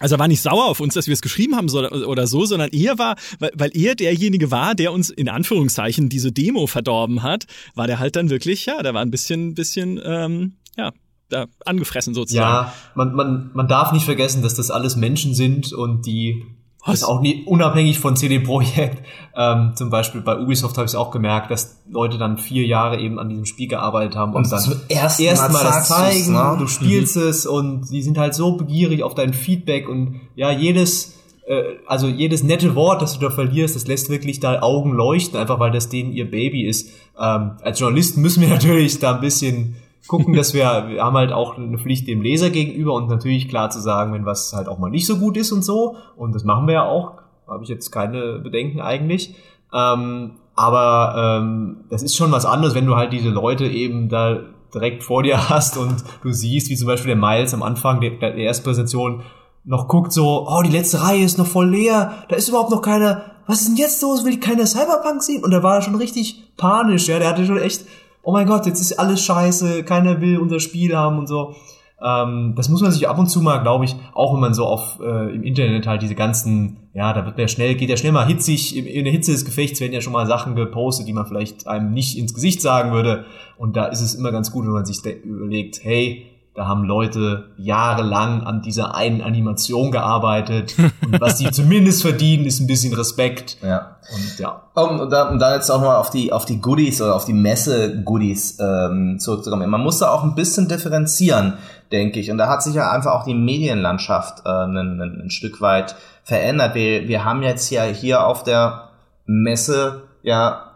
[0.00, 2.70] also er war nicht sauer auf uns, dass wir es geschrieben haben oder so, sondern
[2.70, 7.46] er war, weil, weil er derjenige war, der uns in Anführungszeichen diese Demo verdorben hat,
[7.74, 10.92] war der halt dann wirklich, ja, der war ein bisschen, bisschen ähm, ja,
[11.28, 12.66] da angefressen sozusagen.
[12.66, 16.44] Ja, man, man, man darf nicht vergessen, dass das alles Menschen sind und die
[16.86, 17.00] was?
[17.00, 19.02] Das auch nie, unabhängig von CD Projekt.
[19.36, 23.00] Ähm, zum Beispiel bei Ubisoft habe ich es auch gemerkt, dass Leute dann vier Jahre
[23.00, 26.56] eben an diesem Spiel gearbeitet haben und, und dann erst, erst mal, das zeigen, ne?
[26.58, 27.22] du spielst mhm.
[27.22, 32.06] es und die sind halt so begierig auf dein Feedback und ja, jedes äh, also
[32.06, 35.72] jedes nette Wort, das du da verlierst, das lässt wirklich da Augen leuchten, einfach weil
[35.72, 36.90] das denen ihr Baby ist.
[37.20, 39.76] Ähm, als Journalisten müssen wir natürlich da ein bisschen
[40.08, 43.70] gucken, dass wir, wir haben halt auch eine Pflicht dem Leser gegenüber und natürlich klar
[43.70, 45.96] zu sagen, wenn was halt auch mal nicht so gut ist und so.
[46.16, 47.12] Und das machen wir ja auch.
[47.46, 49.34] Habe ich jetzt keine Bedenken eigentlich.
[49.72, 54.40] Ähm, aber ähm, das ist schon was anderes, wenn du halt diese Leute eben da
[54.74, 58.10] direkt vor dir hast und du siehst, wie zum Beispiel der Miles am Anfang der,
[58.18, 59.22] der ersten Präsentation
[59.64, 62.80] noch guckt so, oh, die letzte Reihe ist noch voll leer, da ist überhaupt noch
[62.80, 65.44] keiner, was ist denn jetzt los, will ich keine Cyberpunk sehen?
[65.44, 67.84] Und da war er schon richtig panisch, ja, der hatte schon echt
[68.22, 71.54] oh mein Gott, jetzt ist alles scheiße, keiner will unser Spiel haben und so.
[72.00, 74.66] Ähm, das muss man sich ab und zu mal, glaube ich, auch wenn man so
[74.66, 78.12] auf äh, im Internet halt diese ganzen, ja, da wird ja schnell, geht ja schnell
[78.12, 81.26] mal hitzig, in der Hitze des Gefechts werden ja schon mal Sachen gepostet, die man
[81.26, 83.24] vielleicht einem nicht ins Gesicht sagen würde.
[83.56, 86.26] Und da ist es immer ganz gut, wenn man sich überlegt, hey,
[86.58, 90.74] da haben Leute jahrelang an dieser einen Animation gearbeitet.
[91.04, 93.58] Und was die zumindest verdienen, ist ein bisschen Respekt.
[93.62, 93.98] Ja.
[94.12, 94.62] Und ja.
[94.74, 97.32] Um da, um da jetzt auch mal auf die, auf die Goodies oder auf die
[97.32, 99.70] Messe-Goodies ähm, zurückzukommen.
[99.70, 101.58] Man muss da auch ein bisschen differenzieren,
[101.92, 102.28] denke ich.
[102.32, 105.94] Und da hat sich ja einfach auch die Medienlandschaft äh, ein, ein, ein Stück weit
[106.24, 106.74] verändert.
[106.74, 108.88] Wir, wir haben jetzt ja hier auf der
[109.26, 110.67] Messe ja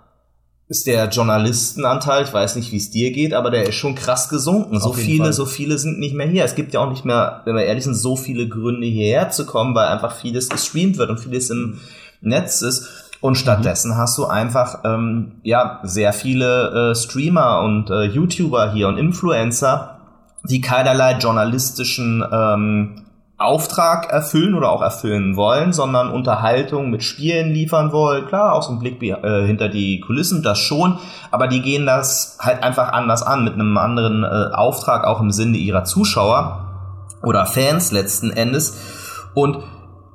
[0.72, 4.30] ist der Journalistenanteil, ich weiß nicht, wie es dir geht, aber der ist schon krass
[4.30, 4.80] gesunken.
[4.80, 5.32] so viele, Fall.
[5.34, 6.44] so viele sind nicht mehr hier.
[6.44, 9.44] Es gibt ja auch nicht mehr, wenn wir ehrlich sind, so viele Gründe hierher zu
[9.44, 11.80] kommen, weil einfach vieles gestreamt wird und vieles im
[12.22, 12.88] Netz ist.
[13.20, 13.96] Und stattdessen mhm.
[13.98, 20.00] hast du einfach ähm, ja sehr viele äh, Streamer und äh, YouTuber hier und Influencer,
[20.48, 23.02] die keinerlei journalistischen ähm,
[23.44, 28.26] Auftrag erfüllen oder auch erfüllen wollen, sondern Unterhaltung mit Spielen liefern wollen.
[28.26, 30.98] Klar, auch so ein Blick äh, hinter die Kulissen, das schon,
[31.30, 35.30] aber die gehen das halt einfach anders an, mit einem anderen äh, Auftrag, auch im
[35.30, 36.68] Sinne ihrer Zuschauer
[37.22, 38.78] oder Fans letzten Endes.
[39.34, 39.58] Und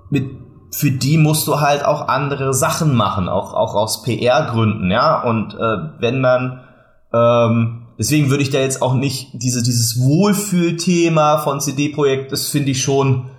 [0.10, 0.30] mit,
[0.72, 5.22] für die musst du halt auch andere Sachen machen, auch, auch aus PR-Gründen, ja.
[5.24, 6.62] Und äh, wenn dann
[7.14, 12.72] ähm, Deswegen würde ich da jetzt auch nicht diese, dieses Wohlfühlthema von CD-Projekt, das finde
[12.72, 13.30] ich schon,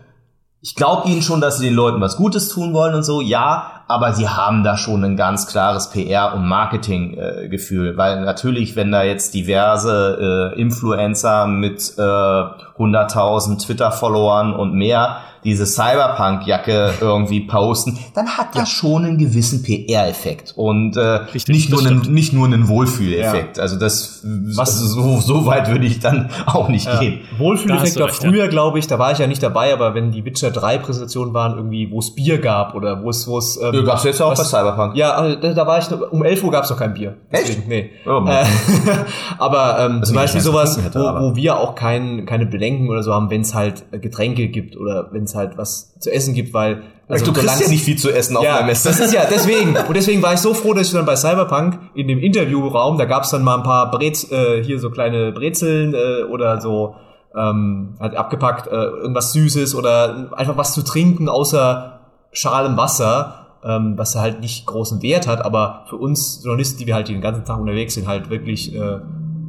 [0.60, 3.77] ich glaube ihnen schon, dass sie den Leuten was Gutes tun wollen und so, ja,
[3.88, 8.92] aber sie haben da schon ein ganz klares PR- und Marketinggefühl, äh, weil natürlich, wenn
[8.92, 17.98] da jetzt diverse äh, Influencer mit äh, 100.000 Twitter-Followern und mehr diese Cyberpunk-Jacke irgendwie posten,
[18.14, 22.46] dann hat das schon einen gewissen PR-Effekt und äh, Richtig, nicht, nur einen, nicht nur
[22.46, 23.56] einen Wohlfühleffekt.
[23.56, 23.62] Ja.
[23.62, 26.98] Also das was so, so weit würde ich dann auch nicht ja.
[26.98, 27.20] gehen.
[27.38, 28.46] Wohlfühleffekt war früher, ja.
[28.48, 31.56] glaube ich, da war ich ja nicht dabei, aber wenn die Witcher 3 Präsentationen waren,
[31.56, 34.32] irgendwie, wo es Bier gab oder wo es, wo es ähm, ja, gab's jetzt auch
[34.32, 34.96] was, bei Cyberpunk.
[34.96, 37.16] Ja, also, da, da war ich um 11 Uhr gab es noch kein Bier.
[37.32, 37.68] Deswegen, Echt?
[37.68, 37.90] Nee.
[38.06, 38.44] Oh, äh,
[39.38, 43.12] aber ähm, zum Beispiel sowas, hätte, wo, wo wir auch kein, keine Bedenken oder so
[43.12, 46.82] haben, wenn es halt Getränke gibt oder wenn es halt was zu essen gibt, weil
[47.08, 48.88] also du kriegst ja nicht viel zu essen auf ja, der Messe.
[48.88, 51.78] Das ist ja deswegen und deswegen war ich so froh, dass ich dann bei Cyberpunk
[51.94, 55.94] in dem Interviewraum, da gab's dann mal ein paar Brez, äh, hier so kleine Brezeln
[55.94, 56.96] äh, oder so
[57.34, 62.00] ähm, halt abgepackt äh, irgendwas Süßes oder einfach was zu trinken außer
[62.32, 63.37] schalem Wasser.
[63.64, 67.20] Ähm, was halt nicht großen Wert hat, aber für uns Journalisten, die wir halt den
[67.20, 69.00] ganzen Tag unterwegs sind, halt wirklich äh,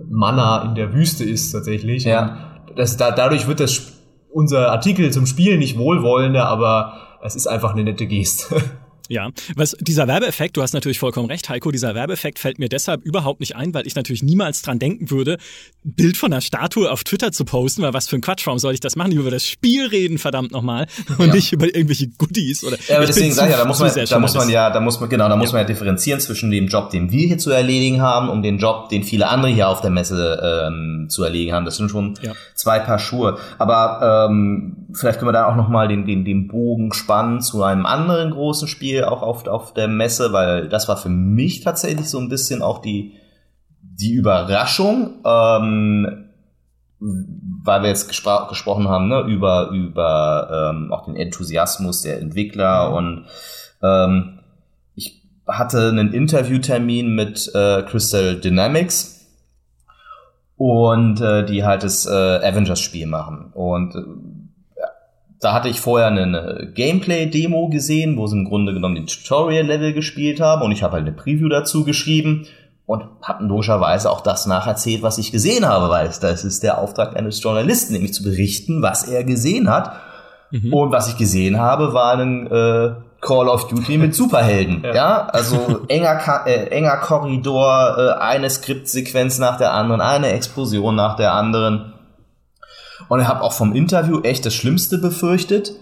[0.10, 2.06] Manna in der Wüste ist tatsächlich.
[2.06, 2.38] Ja.
[2.68, 3.94] Und das, da, dadurch wird das
[4.32, 8.56] unser Artikel zum Spiel nicht wohlwollender, aber es ist einfach eine nette Geste.
[9.10, 13.04] Ja, was dieser Werbeeffekt, du hast natürlich vollkommen recht, Heiko, dieser Werbeeffekt fällt mir deshalb
[13.04, 15.38] überhaupt nicht ein, weil ich natürlich niemals dran denken würde,
[15.84, 18.60] ein Bild von einer Statue auf Twitter zu posten, weil was für ein Quatsch, warum
[18.60, 19.12] soll ich das machen?
[19.12, 20.86] Über das Spiel reden, verdammt nochmal,
[21.18, 21.34] und ja.
[21.34, 22.78] nicht über irgendwelche Goodies oder.
[22.88, 25.00] Ja, aber deswegen sage ich ja, da muss man, da muss man ja, da muss
[25.00, 25.54] man, genau, da muss ja.
[25.54, 28.90] man ja differenzieren zwischen dem Job, den wir hier zu erledigen haben und dem Job,
[28.90, 31.66] den viele andere hier auf der Messe ähm, zu erledigen haben.
[31.66, 32.34] Das sind schon ja.
[32.54, 33.40] zwei Paar Schuhe.
[33.58, 37.86] Aber ähm, vielleicht können wir da auch nochmal den, den, den Bogen spannen zu einem
[37.86, 42.20] anderen großen Spiel, auch auf, auf der Messe, weil das war für mich tatsächlich so
[42.20, 43.14] ein bisschen auch die,
[43.82, 46.26] die Überraschung, ähm,
[47.00, 52.90] weil wir jetzt gespro gesprochen haben ne, über, über ähm, auch den Enthusiasmus der Entwickler
[52.90, 52.96] mhm.
[52.96, 53.26] und
[53.82, 54.40] ähm,
[54.96, 59.20] ich hatte einen Interviewtermin mit äh, Crystal Dynamics
[60.58, 64.04] und äh, die halt das äh, Avengers-Spiel machen und äh,
[65.40, 70.42] da hatte ich vorher eine Gameplay-Demo gesehen, wo sie im Grunde genommen den Tutorial-Level gespielt
[70.42, 72.48] haben und ich habe halt eine Preview dazu geschrieben
[72.86, 77.16] und habe logischerweise auch das nacherzählt, was ich gesehen habe, weil das ist der Auftrag
[77.16, 79.94] eines Journalisten, nämlich zu berichten, was er gesehen hat.
[80.52, 80.74] Mhm.
[80.74, 84.84] Und was ich gesehen habe, war ein äh, Call of Duty mit Superhelden.
[84.84, 84.96] ja.
[84.96, 85.26] ja.
[85.28, 91.34] also enger, äh, enger Korridor, äh, eine Skriptsequenz nach der anderen, eine Explosion nach der
[91.34, 91.94] anderen.
[93.10, 95.74] Und ich habe auch vom Interview echt das Schlimmste befürchtet,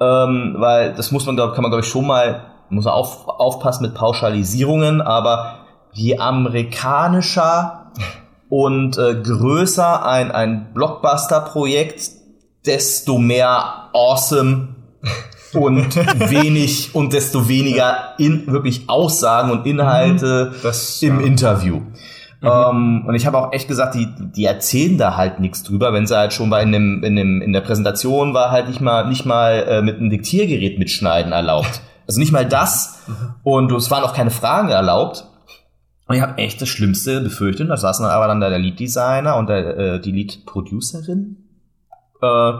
[0.00, 3.28] ähm, weil das muss man, glaub, kann man glaube ich schon mal, muss man auf,
[3.28, 5.60] aufpassen mit Pauschalisierungen, aber
[5.92, 7.92] je amerikanischer
[8.48, 12.10] und äh, größer ein, ein Blockbuster-Projekt,
[12.66, 14.68] desto mehr awesome
[15.54, 15.96] und
[16.30, 20.56] wenig und desto weniger in wirklich Aussagen und Inhalte mhm.
[20.62, 21.26] das, im ja.
[21.26, 21.80] Interview.
[22.42, 22.48] Mhm.
[22.48, 26.06] Ähm, und ich habe auch echt gesagt, die, die erzählen da halt nichts drüber, wenn
[26.06, 29.08] sie halt schon bei in, dem, in, dem, in der Präsentation war halt nicht mal,
[29.08, 31.80] nicht mal äh, mit einem Diktiergerät mitschneiden erlaubt.
[32.06, 33.00] Also nicht mal das.
[33.06, 33.34] Mhm.
[33.44, 35.24] Und es waren auch keine Fragen erlaubt.
[36.08, 37.70] Und ich habe echt das Schlimmste befürchtet.
[37.70, 41.36] Da saßen aber dann der Lead-Designer und der, äh, die Lead-Producerin.
[42.20, 42.52] Äh,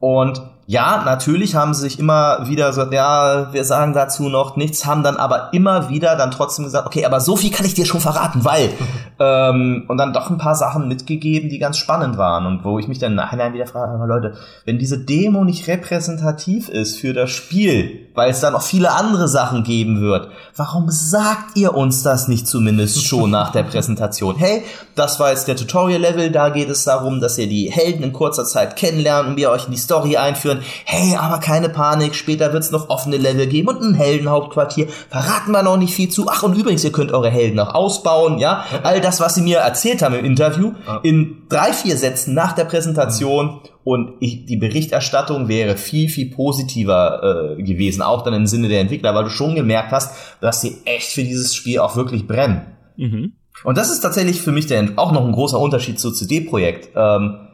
[0.00, 4.84] und ja, natürlich haben sie sich immer wieder gesagt, ja, wir sagen dazu noch nichts,
[4.84, 7.86] haben dann aber immer wieder dann trotzdem gesagt, okay, aber so viel kann ich dir
[7.86, 8.70] schon verraten, weil
[9.20, 12.88] ähm, und dann doch ein paar Sachen mitgegeben, die ganz spannend waren und wo ich
[12.88, 18.08] mich dann nachhinein wieder frage, Leute, wenn diese Demo nicht repräsentativ ist für das Spiel,
[18.16, 22.48] weil es da noch viele andere Sachen geben wird, warum sagt ihr uns das nicht
[22.48, 24.34] zumindest schon nach der Präsentation?
[24.46, 24.64] Hey,
[24.94, 28.44] das war jetzt der Tutorial-Level, da geht es darum, dass ihr die Helden in kurzer
[28.44, 32.52] Zeit kennenlernt und wir euch in die Story einführen können, hey, aber keine Panik, später
[32.52, 34.88] wird's noch offene Level geben und ein Heldenhauptquartier.
[35.08, 36.26] Verraten wir noch nicht viel zu.
[36.28, 38.64] Ach, und übrigens, ihr könnt eure Helden auch ausbauen, ja.
[38.82, 42.64] All das, was sie mir erzählt haben im Interview, in drei, vier Sätzen nach der
[42.64, 48.66] Präsentation und ich, die Berichterstattung wäre viel, viel positiver äh, gewesen, auch dann im Sinne
[48.66, 52.26] der Entwickler, weil du schon gemerkt hast, dass sie echt für dieses Spiel auch wirklich
[52.26, 52.62] brennen.
[52.96, 53.34] Mhm.
[53.62, 56.90] Und das ist tatsächlich für mich der, auch noch ein großer Unterschied zu CD-Projekt.
[56.96, 57.45] Ähm,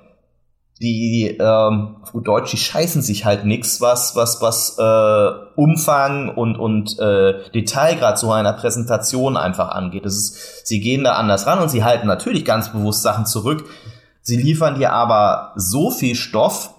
[0.82, 6.34] die ähm, auf gut Deutsch, die scheißen sich halt nix, was was was äh, Umfang
[6.34, 10.04] und und äh, Detailgrad so einer Präsentation einfach angeht.
[10.04, 13.64] Das ist, sie gehen da anders ran und sie halten natürlich ganz bewusst Sachen zurück.
[14.22, 16.74] Sie liefern dir aber so viel Stoff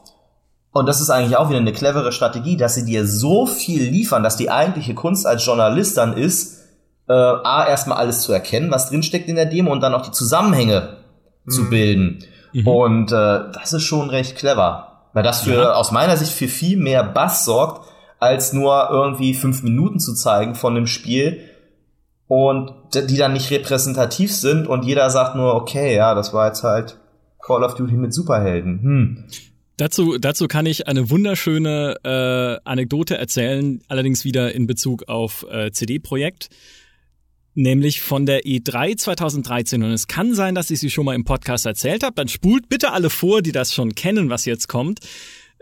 [0.74, 4.24] und das ist eigentlich auch wieder eine clevere Strategie, dass sie dir so viel liefern,
[4.24, 6.62] dass die eigentliche Kunst als Journalist dann ist,
[7.08, 10.12] äh, a erstmal alles zu erkennen, was drinsteckt in der Demo und dann auch die
[10.12, 10.98] Zusammenhänge
[11.46, 11.52] mhm.
[11.52, 12.26] zu bilden.
[12.54, 12.68] Mhm.
[12.68, 14.90] Und äh, das ist schon recht clever.
[15.14, 15.74] Weil das für ja.
[15.74, 17.88] aus meiner Sicht für viel mehr Bass sorgt,
[18.20, 21.42] als nur irgendwie fünf Minuten zu zeigen von dem Spiel
[22.28, 26.64] und die dann nicht repräsentativ sind und jeder sagt nur, okay, ja, das war jetzt
[26.64, 26.98] halt
[27.46, 28.82] Call of Duty mit Superhelden.
[28.82, 29.24] Hm.
[29.78, 35.72] Dazu, dazu kann ich eine wunderschöne äh, Anekdote erzählen, allerdings wieder in Bezug auf äh,
[35.72, 36.50] CD-Projekt
[37.56, 39.84] nämlich von der E3 2013.
[39.84, 42.16] Und es kann sein, dass ich sie schon mal im Podcast erzählt habe.
[42.16, 45.00] Dann spult bitte alle vor, die das schon kennen, was jetzt kommt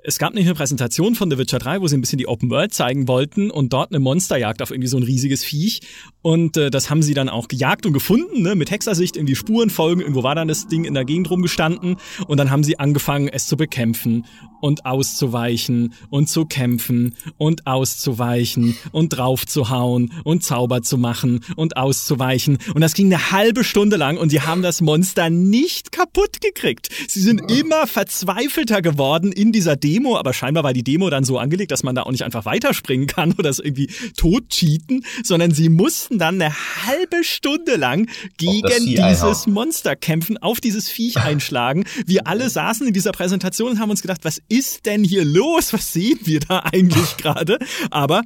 [0.03, 2.49] es gab nicht eine Präsentation von The Witcher 3, wo sie ein bisschen die Open
[2.49, 5.81] World zeigen wollten und dort eine Monsterjagd auf irgendwie so ein riesiges Viech.
[6.21, 8.55] Und äh, das haben sie dann auch gejagt und gefunden, ne?
[8.55, 10.01] mit Hexersicht in die Spuren folgen.
[10.01, 11.97] Irgendwo war dann das Ding in der Gegend rumgestanden.
[12.27, 14.25] Und dann haben sie angefangen, es zu bekämpfen
[14.61, 22.57] und auszuweichen und zu kämpfen und auszuweichen und draufzuhauen und Zauber zu machen und auszuweichen.
[22.73, 26.89] Und das ging eine halbe Stunde lang und sie haben das Monster nicht kaputt gekriegt.
[27.07, 31.39] Sie sind immer verzweifelter geworden in dieser Demo aber scheinbar war die Demo dann so
[31.39, 35.51] angelegt, dass man da auch nicht einfach weiterspringen kann oder es irgendwie tot cheaten, sondern
[35.51, 36.53] sie mussten dann eine
[36.85, 38.07] halbe Stunde lang
[38.37, 39.47] gegen dieses.
[39.47, 41.85] Monster kämpfen, auf dieses Viech einschlagen.
[42.05, 45.73] Wir alle saßen in dieser Präsentation und haben uns gedacht, was ist denn hier los?
[45.73, 47.57] Was sehen wir da eigentlich gerade?
[47.89, 48.21] Aber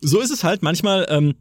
[0.00, 1.06] so ist es halt manchmal.
[1.08, 1.34] Ähm,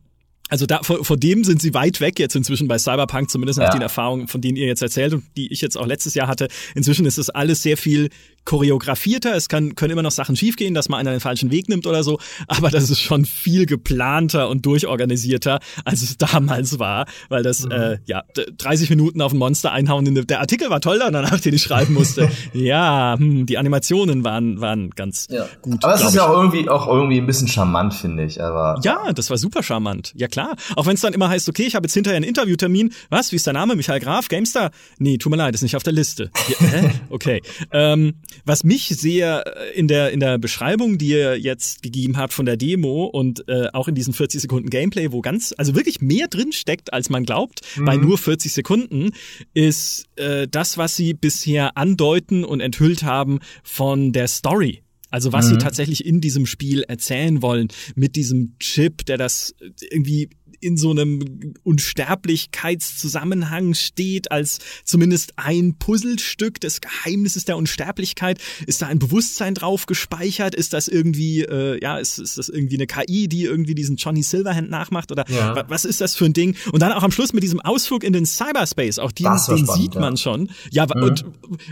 [0.50, 3.66] also da, vor, vor dem sind sie weit weg jetzt inzwischen bei Cyberpunk, zumindest nach
[3.66, 3.72] ja.
[3.74, 6.48] den Erfahrungen, von denen ihr jetzt erzählt und die ich jetzt auch letztes Jahr hatte.
[6.74, 8.10] Inzwischen ist es alles sehr viel
[8.48, 9.36] choreografierter.
[9.36, 12.02] Es kann, können immer noch Sachen schiefgehen, dass man einen den falschen Weg nimmt oder
[12.02, 12.18] so.
[12.48, 17.06] Aber das ist schon viel geplanter und durchorganisierter, als es damals war.
[17.28, 17.72] Weil das, mhm.
[17.72, 18.24] äh, ja,
[18.58, 20.06] 30 Minuten auf ein Monster einhauen.
[20.28, 22.30] Der Artikel war toll danach, den ich schreiben musste.
[22.54, 25.46] ja, hm, die Animationen waren, waren ganz ja.
[25.62, 25.84] gut.
[25.84, 28.42] Aber es ist ja auch irgendwie, auch irgendwie ein bisschen charmant, finde ich.
[28.42, 30.14] Aber ja, das war super charmant.
[30.16, 30.56] Ja klar.
[30.78, 32.94] Auch wenn es dann immer heißt, okay, ich habe jetzt hinterher einen Interviewtermin.
[33.10, 33.34] Was?
[33.34, 33.76] Wie ist der Name?
[33.76, 34.30] Michael Graf?
[34.30, 34.72] Gamestar?
[35.00, 36.32] Nee, tut mir leid, ist nicht auf der Liste.
[36.60, 36.68] Ja?
[37.10, 37.42] Okay.
[37.72, 38.14] Ähm,
[38.46, 42.46] was mich sehr äh, in der, in der Beschreibung, die ihr jetzt gegeben habt von
[42.46, 46.28] der Demo und äh, auch in diesen 40 Sekunden Gameplay, wo ganz, also wirklich mehr
[46.28, 47.86] drin steckt, als man glaubt, mhm.
[47.86, 49.12] bei nur 40 Sekunden,
[49.54, 54.82] ist äh, das, was sie bisher andeuten und enthüllt haben von der Story.
[55.10, 55.50] Also was mhm.
[55.52, 59.56] sie tatsächlich in diesem Spiel erzählen wollen mit diesem Chip, der das
[59.90, 60.30] irgendwie
[60.60, 68.40] in so einem Unsterblichkeitszusammenhang steht, als zumindest ein Puzzlestück des Geheimnisses der Unsterblichkeit.
[68.66, 70.56] Ist da ein Bewusstsein drauf gespeichert?
[70.56, 74.24] Ist das irgendwie, äh, ja, ist, ist das irgendwie eine KI, die irgendwie diesen Johnny
[74.24, 75.12] Silverhand nachmacht?
[75.12, 75.66] Oder ja.
[75.70, 76.56] was ist das für ein Ding?
[76.72, 79.72] Und dann auch am Schluss mit diesem Ausflug in den Cyberspace, auch den, den spannend,
[79.72, 80.18] sieht man ja.
[80.18, 80.50] schon.
[80.72, 81.04] Ja, mhm.
[81.04, 81.26] und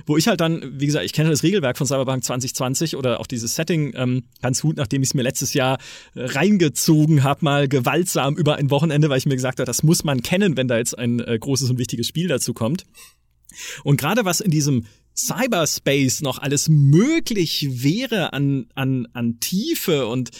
[0.05, 3.27] wo ich halt dann, wie gesagt, ich kenne das Regelwerk von Cyberpunk 2020 oder auch
[3.27, 5.77] dieses Setting ähm, ganz gut, nachdem ich es mir letztes Jahr
[6.15, 10.21] reingezogen habe, mal gewaltsam über ein Wochenende, weil ich mir gesagt habe, das muss man
[10.21, 12.85] kennen, wenn da jetzt ein äh, großes und wichtiges Spiel dazu kommt.
[13.83, 20.31] Und gerade was in diesem Cyberspace noch alles möglich wäre an, an, an Tiefe und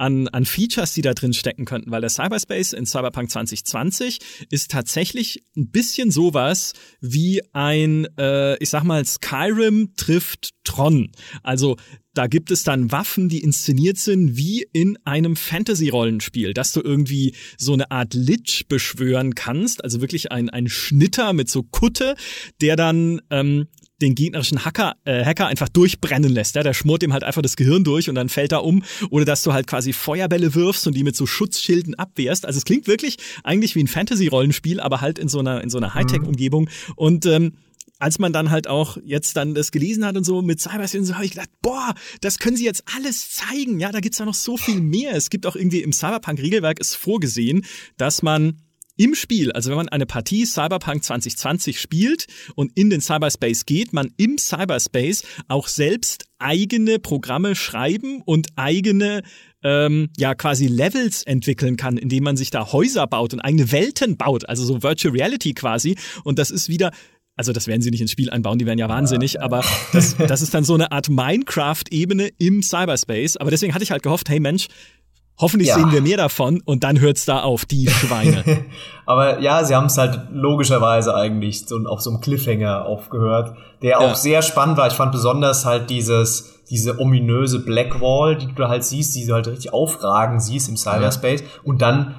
[0.00, 4.18] an, an Features, die da drin stecken könnten, weil der Cyberspace in Cyberpunk 2020
[4.50, 11.12] ist tatsächlich ein bisschen sowas wie ein, äh, ich sag mal, Skyrim trifft Tron.
[11.42, 11.76] Also
[12.14, 17.34] da gibt es dann Waffen, die inszeniert sind wie in einem Fantasy-Rollenspiel, dass du irgendwie
[17.56, 22.16] so eine Art Lich beschwören kannst, also wirklich ein, ein Schnitter mit so Kutte,
[22.60, 23.68] der dann ähm,
[24.00, 26.56] den gegnerischen Hacker, äh, Hacker einfach durchbrennen lässt.
[26.56, 26.62] Ja?
[26.62, 28.82] Der schmort ihm halt einfach das Gehirn durch und dann fällt er um.
[29.10, 32.46] Oder dass du halt quasi Feuerbälle wirfst und die mit so Schutzschilden abwehrst.
[32.46, 35.78] Also es klingt wirklich eigentlich wie ein Fantasy-Rollenspiel, aber halt in so einer, in so
[35.78, 36.68] einer Hightech-Umgebung.
[36.96, 37.52] Und ähm,
[37.98, 41.14] als man dann halt auch jetzt dann das gelesen hat und so mit Cyberspace, so
[41.14, 43.78] habe ich gedacht, boah, das können sie jetzt alles zeigen.
[43.78, 45.14] Ja, da gibt's ja noch so viel mehr.
[45.14, 47.62] Es gibt auch irgendwie im Cyberpunk-Regelwerk ist vorgesehen,
[47.98, 48.62] dass man
[49.00, 53.94] im Spiel, also wenn man eine Partie Cyberpunk 2020 spielt und in den Cyberspace geht,
[53.94, 59.22] man im Cyberspace auch selbst eigene Programme schreiben und eigene
[59.62, 64.18] ähm, ja quasi Levels entwickeln kann, indem man sich da Häuser baut und eigene Welten
[64.18, 65.96] baut, also so Virtual Reality quasi.
[66.22, 66.90] Und das ist wieder
[67.36, 70.42] also das werden sie nicht ins Spiel einbauen, die wären ja wahnsinnig, aber das, das
[70.42, 73.38] ist dann so eine Art Minecraft-Ebene im Cyberspace.
[73.38, 74.66] Aber deswegen hatte ich halt gehofft, hey Mensch,
[75.40, 75.76] Hoffentlich ja.
[75.76, 78.44] sehen wir mehr davon und dann hört's da auf, die Schweine.
[79.06, 83.90] Aber ja, sie haben es halt logischerweise eigentlich so auf so einem Cliffhanger aufgehört, der
[83.90, 83.98] ja.
[83.98, 84.86] auch sehr spannend war.
[84.86, 89.26] Ich fand besonders halt dieses, diese ominöse Black Wall, die du da halt siehst, die
[89.26, 91.40] du halt richtig aufragen siehst im Cyberspace.
[91.40, 91.46] Ja.
[91.64, 92.16] Und dann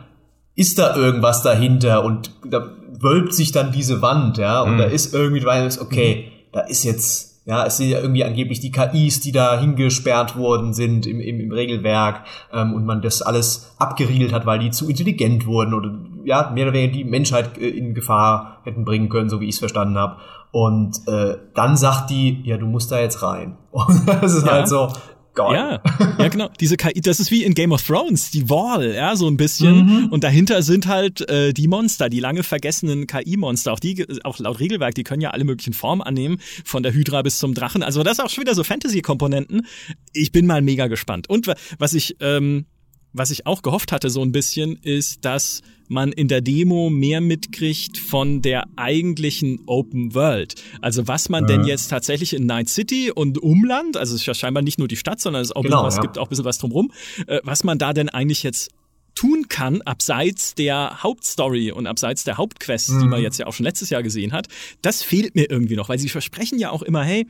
[0.55, 4.77] ist da irgendwas dahinter und da wölbt sich dann diese Wand, ja, und mhm.
[4.79, 6.49] da ist irgendwie, weil okay, mhm.
[6.51, 10.73] da ist jetzt ja, es sind ja irgendwie angeblich die KIs, die da hingesperrt worden
[10.73, 14.87] sind im, im, im Regelwerk ähm, und man das alles abgeriegelt hat, weil die zu
[14.87, 15.91] intelligent wurden oder
[16.23, 19.55] ja, mehr oder weniger die Menschheit äh, in Gefahr hätten bringen können, so wie ich
[19.55, 20.17] es verstanden habe.
[20.51, 23.57] Und äh, dann sagt die, ja, du musst da jetzt rein.
[23.71, 24.51] Und das ist ja.
[24.51, 24.89] halt so,
[25.33, 25.55] Geil.
[25.55, 25.81] Ja,
[26.19, 26.49] ja, genau.
[26.59, 29.85] Diese KI, das ist wie in Game of Thrones, die Wall, ja, so ein bisschen.
[29.85, 30.07] Mhm.
[30.09, 33.71] Und dahinter sind halt äh, die Monster, die lange vergessenen KI-Monster.
[33.71, 37.21] Auch die, auch laut Regelwerk, die können ja alle möglichen Formen annehmen, von der Hydra
[37.21, 37.81] bis zum Drachen.
[37.81, 39.65] Also das ist auch schon wieder so Fantasy-Komponenten.
[40.13, 41.29] Ich bin mal mega gespannt.
[41.29, 41.47] Und
[41.79, 42.65] was ich ähm,
[43.13, 47.19] was ich auch gehofft hatte so ein bisschen, ist, dass man in der Demo mehr
[47.19, 50.55] mitkriegt von der eigentlichen Open World.
[50.79, 51.57] Also was man ja.
[51.57, 54.87] denn jetzt tatsächlich in Night City und Umland, also es ist ja scheinbar nicht nur
[54.87, 56.01] die Stadt, sondern es, auch genau, was, ja.
[56.01, 56.91] gibt auch ein bisschen was drumrum,
[57.27, 58.71] äh, was man da denn eigentlich jetzt
[59.15, 62.99] tun kann, abseits der Hauptstory und abseits der Hauptquests, mhm.
[62.99, 63.25] die man mhm.
[63.25, 64.47] jetzt ja auch schon letztes Jahr gesehen hat,
[64.81, 67.27] das fehlt mir irgendwie noch, weil sie versprechen ja auch immer, hey,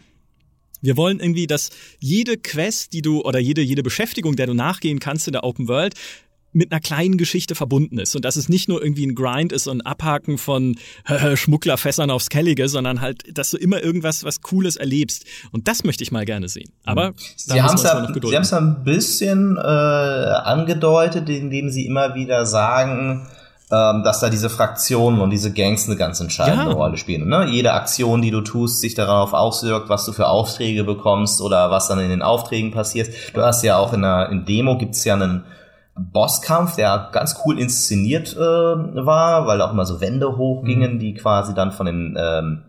[0.82, 1.70] wir wollen irgendwie, dass
[2.00, 5.68] jede Quest, die du oder jede, jede Beschäftigung, der du nachgehen kannst in der Open
[5.68, 5.96] World,
[6.54, 9.68] mit einer kleinen Geschichte verbunden ist und dass es nicht nur irgendwie ein Grind ist
[9.68, 10.76] und Abhaken von
[11.36, 15.26] Schmugglerfässern aufs Kellige, sondern halt, dass du immer irgendwas was Cooles erlebst.
[15.52, 16.72] Und das möchte ich mal gerne sehen.
[16.84, 17.16] Aber mhm.
[17.38, 22.46] sie haben es ja, sie haben es ein bisschen äh, angedeutet, indem sie immer wieder
[22.46, 23.28] sagen,
[23.72, 26.76] ähm, dass da diese Fraktionen und diese Gangs eine ganz entscheidende ja.
[26.76, 27.28] Rolle spielen.
[27.28, 27.46] Ne?
[27.46, 31.88] Jede Aktion, die du tust, sich darauf auswirkt, was du für Aufträge bekommst oder was
[31.88, 33.10] dann in den Aufträgen passiert.
[33.34, 35.46] Du hast ja auch in der in Demo gibt's ja einen
[35.96, 41.00] Bosskampf, der ganz cool inszeniert äh, war, weil auch immer so Wände hochgingen, mhm.
[41.00, 42.64] die quasi dann von dem ähm,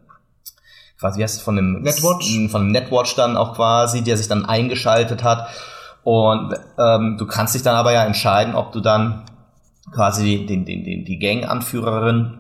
[1.01, 4.29] quasi wie heißt es, von dem Netwatch von dem Netwatch dann auch quasi, der sich
[4.29, 5.49] dann eingeschaltet hat
[6.05, 9.25] und ähm, du kannst dich dann aber ja entscheiden, ob du dann
[9.93, 12.38] quasi den, den, den, die Gang-Anführerin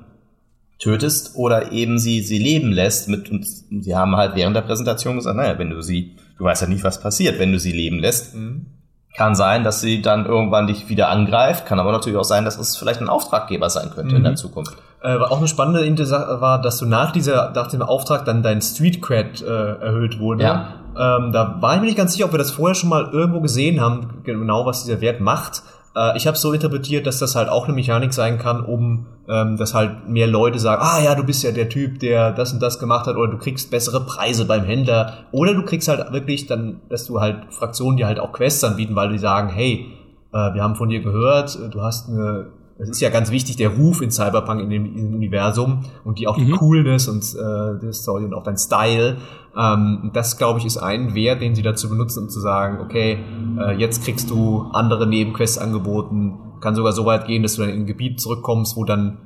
[0.78, 5.16] tötest oder eben sie, sie leben lässt mit, und sie haben halt während der Präsentation
[5.16, 7.98] gesagt, naja, wenn du sie, du weißt ja nicht, was passiert, wenn du sie leben
[7.98, 8.34] lässt.
[8.34, 8.66] Mhm.
[9.14, 12.58] Kann sein, dass sie dann irgendwann dich wieder angreift, kann aber natürlich auch sein, dass
[12.58, 14.16] es vielleicht ein Auftraggeber sein könnte mhm.
[14.16, 14.36] in der mhm.
[14.36, 14.76] Zukunft.
[15.02, 18.62] Äh, auch eine spannende Sache war, dass du nach dieser, nach dem Auftrag dann dein
[18.62, 20.44] Street Cred äh, erhöht wurde.
[20.44, 20.74] Ja.
[20.94, 23.40] Ähm, da war ich mir nicht ganz sicher, ob wir das vorher schon mal irgendwo
[23.40, 25.62] gesehen haben, genau was dieser Wert macht.
[25.96, 29.56] Äh, ich habe so interpretiert, dass das halt auch eine Mechanik sein kann, um ähm,
[29.56, 32.60] dass halt mehr Leute sagen, ah ja, du bist ja der Typ, der das und
[32.60, 36.46] das gemacht hat, oder du kriegst bessere Preise beim Händler, oder du kriegst halt wirklich
[36.46, 39.86] dann, dass du halt Fraktionen dir halt auch Quests anbieten, weil die sagen, hey,
[40.32, 42.46] äh, wir haben von dir gehört, du hast eine
[42.78, 46.18] das ist ja ganz wichtig, der Ruf in Cyberpunk in dem, in dem Universum und
[46.18, 46.56] die auch die mhm.
[46.56, 49.18] Coolness und äh, das Story und auch dein Style.
[49.56, 53.18] Ähm, das, glaube ich, ist ein Wert, den sie dazu benutzen, um zu sagen, okay,
[53.58, 57.70] äh, jetzt kriegst du andere Nebenquests angeboten, kann sogar so weit gehen, dass du dann
[57.70, 59.18] in ein Gebiet zurückkommst, wo dann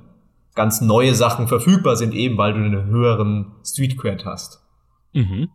[0.54, 4.62] ganz neue Sachen verfügbar sind, eben weil du einen höheren Street Cred hast.
[5.12, 5.48] Mhm.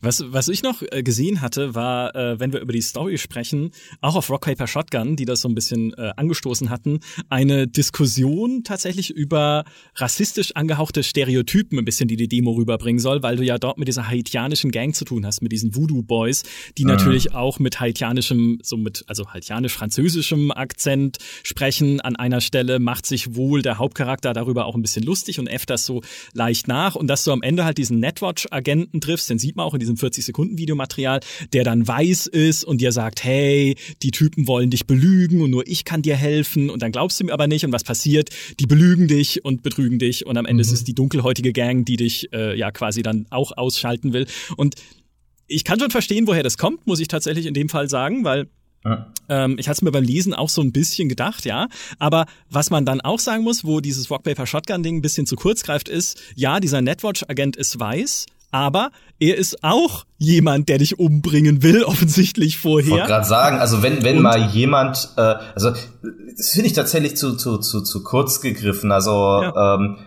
[0.00, 3.70] Was, was ich noch äh, gesehen hatte, war, äh, wenn wir über die Story sprechen,
[4.00, 8.64] auch auf Rock Paper Shotgun, die das so ein bisschen äh, angestoßen hatten, eine Diskussion
[8.64, 9.64] tatsächlich über
[9.96, 13.88] rassistisch angehauchte Stereotypen ein bisschen, die die Demo rüberbringen soll, weil du ja dort mit
[13.88, 16.44] dieser haitianischen Gang zu tun hast, mit diesen Voodoo Boys,
[16.78, 16.90] die mhm.
[16.90, 22.00] natürlich auch mit haitianischem, so mit, also haitianisch-französischem Akzent sprechen.
[22.00, 25.70] An einer Stelle macht sich wohl der Hauptcharakter darüber auch ein bisschen lustig und äfft
[25.70, 26.02] das so
[26.32, 29.74] leicht nach und dass du am Ende halt diesen Netwatch-Agenten triffst, den sieht man auch
[29.74, 31.20] in diesem 40-Sekunden-Videomaterial,
[31.52, 35.66] der dann weiß ist und dir sagt, hey, die Typen wollen dich belügen und nur
[35.66, 38.30] ich kann dir helfen und dann glaubst du mir aber nicht und was passiert?
[38.60, 40.68] Die belügen dich und betrügen dich und am Ende mhm.
[40.68, 44.76] ist es die dunkelhäutige Gang, die dich äh, ja quasi dann auch ausschalten will und
[45.50, 48.48] ich kann schon verstehen, woher das kommt, muss ich tatsächlich in dem Fall sagen, weil
[48.84, 49.12] ja.
[49.28, 51.68] Ähm, ich hatte es mir beim Lesen auch so ein bisschen gedacht, ja.
[51.98, 55.26] Aber was man dann auch sagen muss, wo dieses Rock Paper Shotgun Ding ein bisschen
[55.26, 58.90] zu kurz greift, ist, ja, dieser Netwatch-Agent ist weiß, aber
[59.20, 62.86] er ist auch jemand, der dich umbringen will, offensichtlich vorher.
[62.86, 65.70] Ich wollte gerade sagen, also wenn, wenn mal jemand, äh, also
[66.36, 68.92] das finde ich tatsächlich zu, zu, zu, zu kurz gegriffen.
[68.92, 69.74] Also ja.
[69.74, 69.98] ähm,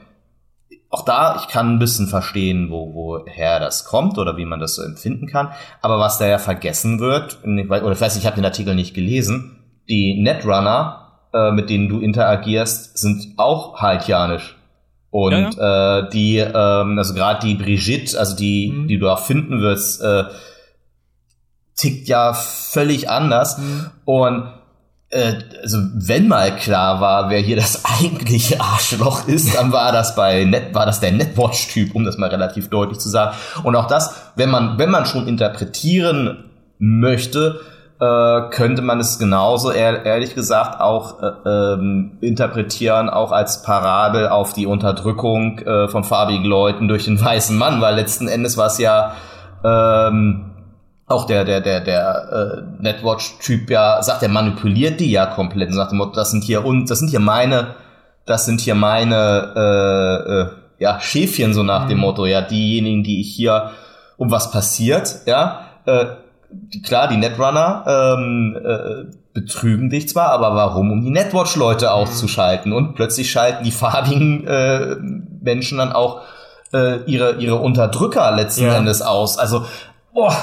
[0.89, 4.75] auch da, ich kann ein bisschen verstehen, wo, woher das kommt oder wie man das
[4.75, 5.53] so empfinden kann.
[5.81, 9.57] Aber was da ja vergessen wird, oder ich weiß, ich habe den Artikel nicht gelesen,
[9.87, 14.57] die Netrunner, äh, mit denen du interagierst, sind auch haitianisch.
[15.11, 15.99] Und ja, ja.
[15.99, 18.87] Äh, die, ähm, also gerade die Brigitte, also die, mhm.
[18.87, 20.23] die du auch finden wirst, äh,
[21.75, 23.57] tickt ja völlig anders.
[23.57, 23.85] Mhm.
[24.05, 24.53] Und
[25.09, 30.15] äh, also wenn mal klar war, wer hier das eigentliche Arschloch ist, dann war das
[30.15, 33.35] bei Net, war das der Netwatch-Typ, um das mal relativ deutlich zu sagen.
[33.63, 36.45] Und auch das, wenn man, wenn man schon interpretieren
[36.79, 37.59] möchte,
[38.01, 44.53] äh, könnte man es genauso ehrlich gesagt auch äh, ähm, interpretieren, auch als Parabel auf
[44.53, 48.79] die Unterdrückung äh, von farbigen Leuten durch den weißen Mann, weil letzten Endes war es
[48.79, 49.13] ja
[49.63, 50.51] ähm,
[51.05, 55.75] auch der der der der äh, Netwatch-Typ ja sagt, er manipuliert die ja komplett und
[55.75, 57.75] sagt, das sind hier und das sind hier meine,
[58.25, 60.47] das sind hier meine äh, äh,
[60.79, 61.89] ja Schäfchen so nach mhm.
[61.89, 63.69] dem Motto, ja diejenigen, die ich hier
[64.17, 65.65] um was passiert, ja.
[65.85, 66.05] Äh,
[66.83, 70.91] klar, die Netrunner ähm, äh, betrügen dich zwar, aber warum?
[70.91, 71.91] Um die Netwatch-Leute mhm.
[71.91, 72.73] auszuschalten.
[72.73, 74.95] Und plötzlich schalten die farbigen äh,
[75.41, 76.21] Menschen dann auch
[76.73, 78.75] äh, ihre, ihre Unterdrücker letzten ja.
[78.75, 79.37] Endes aus.
[79.37, 79.65] Also,
[80.13, 80.35] boah,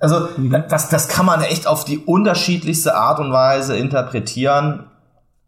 [0.00, 0.28] also
[0.68, 4.84] das, das kann man echt auf die unterschiedlichste Art und Weise interpretieren.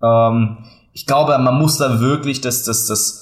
[0.02, 0.58] Ähm,
[0.92, 3.19] ich glaube, man muss da wirklich das, das, das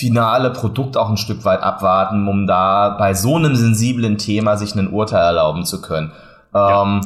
[0.00, 4.74] finale Produkt auch ein Stück weit abwarten, um da bei so einem sensiblen Thema sich
[4.74, 6.12] ein Urteil erlauben zu können.
[6.54, 6.82] Ja.
[6.82, 7.02] Ähm,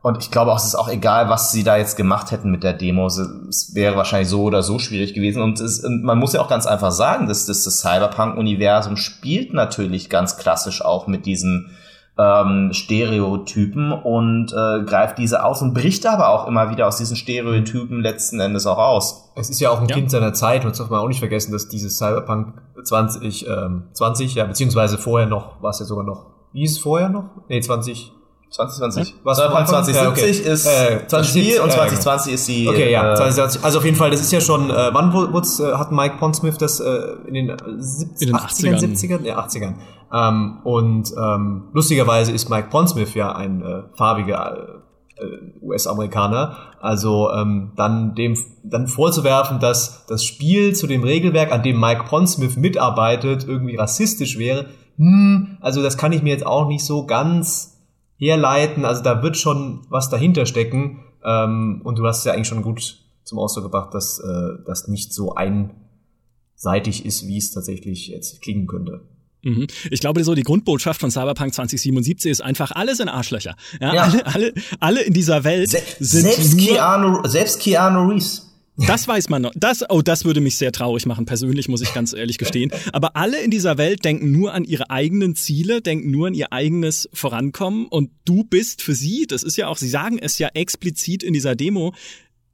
[0.00, 2.64] und ich glaube auch, es ist auch egal, was sie da jetzt gemacht hätten mit
[2.64, 3.06] der Demo.
[3.06, 5.42] Es wäre wahrscheinlich so oder so schwierig gewesen.
[5.42, 9.52] Und, es, und man muss ja auch ganz einfach sagen, dass, dass das Cyberpunk-Universum spielt
[9.52, 11.70] natürlich ganz klassisch auch mit diesen
[12.18, 17.16] ähm, Stereotypen und äh, greift diese aus und bricht aber auch immer wieder aus diesen
[17.16, 19.32] Stereotypen letzten Endes auch aus.
[19.34, 19.94] Es ist ja auch ein ja.
[19.94, 23.84] Kind seiner Zeit, und das darf man auch nicht vergessen, dass dieses Cyberpunk 20, ähm,
[23.92, 27.30] 20, ja, beziehungsweise vorher noch, war es ja sogar noch, wie ist es vorher noch?
[27.48, 28.12] Nee, 20,
[28.50, 29.14] 2020.
[29.24, 30.52] Was Cyberpunk 2070 ja, okay.
[30.52, 32.68] ist äh, 20, das Spiel und 2020 äh, ist die.
[32.68, 33.64] Okay, ja, 2020.
[33.64, 36.80] Also auf jeden Fall, das ist ja schon, äh, wann äh, hat Mike Pondsmith das
[36.80, 36.90] äh,
[37.26, 39.22] in den, 70, in den 80ern, 80ern, 70ern?
[39.24, 39.74] Ja, 80ern.
[40.12, 44.82] Ähm, und ähm, lustigerweise ist Mike Pondsmith ja ein äh, farbiger
[45.16, 46.56] äh, US-Amerikaner.
[46.80, 52.04] Also ähm, dann dem dann vorzuwerfen, dass das Spiel zu dem Regelwerk, an dem Mike
[52.04, 54.66] Pondsmith mitarbeitet, irgendwie rassistisch wäre.
[54.96, 57.80] Hm, also das kann ich mir jetzt auch nicht so ganz
[58.16, 58.84] herleiten.
[58.84, 61.00] Also da wird schon was dahinter stecken.
[61.24, 64.88] Ähm, und du hast es ja eigentlich schon gut zum Ausdruck gebracht, dass äh, das
[64.88, 69.00] nicht so einseitig ist, wie es tatsächlich jetzt klingen könnte.
[69.42, 69.66] Mhm.
[69.90, 73.56] Ich glaube, so die Grundbotschaft von Cyberpunk 2077 ist einfach, alles in Arschlöcher.
[73.80, 74.02] Ja, ja.
[74.02, 78.48] Alle, alle, alle in dieser Welt Se sind selbst Keanu, selbst Keanu Reeves.
[78.76, 79.52] Das weiß man noch.
[79.54, 82.72] Das, oh, das würde mich sehr traurig machen, persönlich, muss ich ganz ehrlich gestehen.
[82.92, 86.52] Aber alle in dieser Welt denken nur an ihre eigenen Ziele, denken nur an ihr
[86.52, 87.86] eigenes Vorankommen.
[87.86, 91.34] Und du bist für sie, das ist ja auch, sie sagen es ja explizit in
[91.34, 91.92] dieser Demo,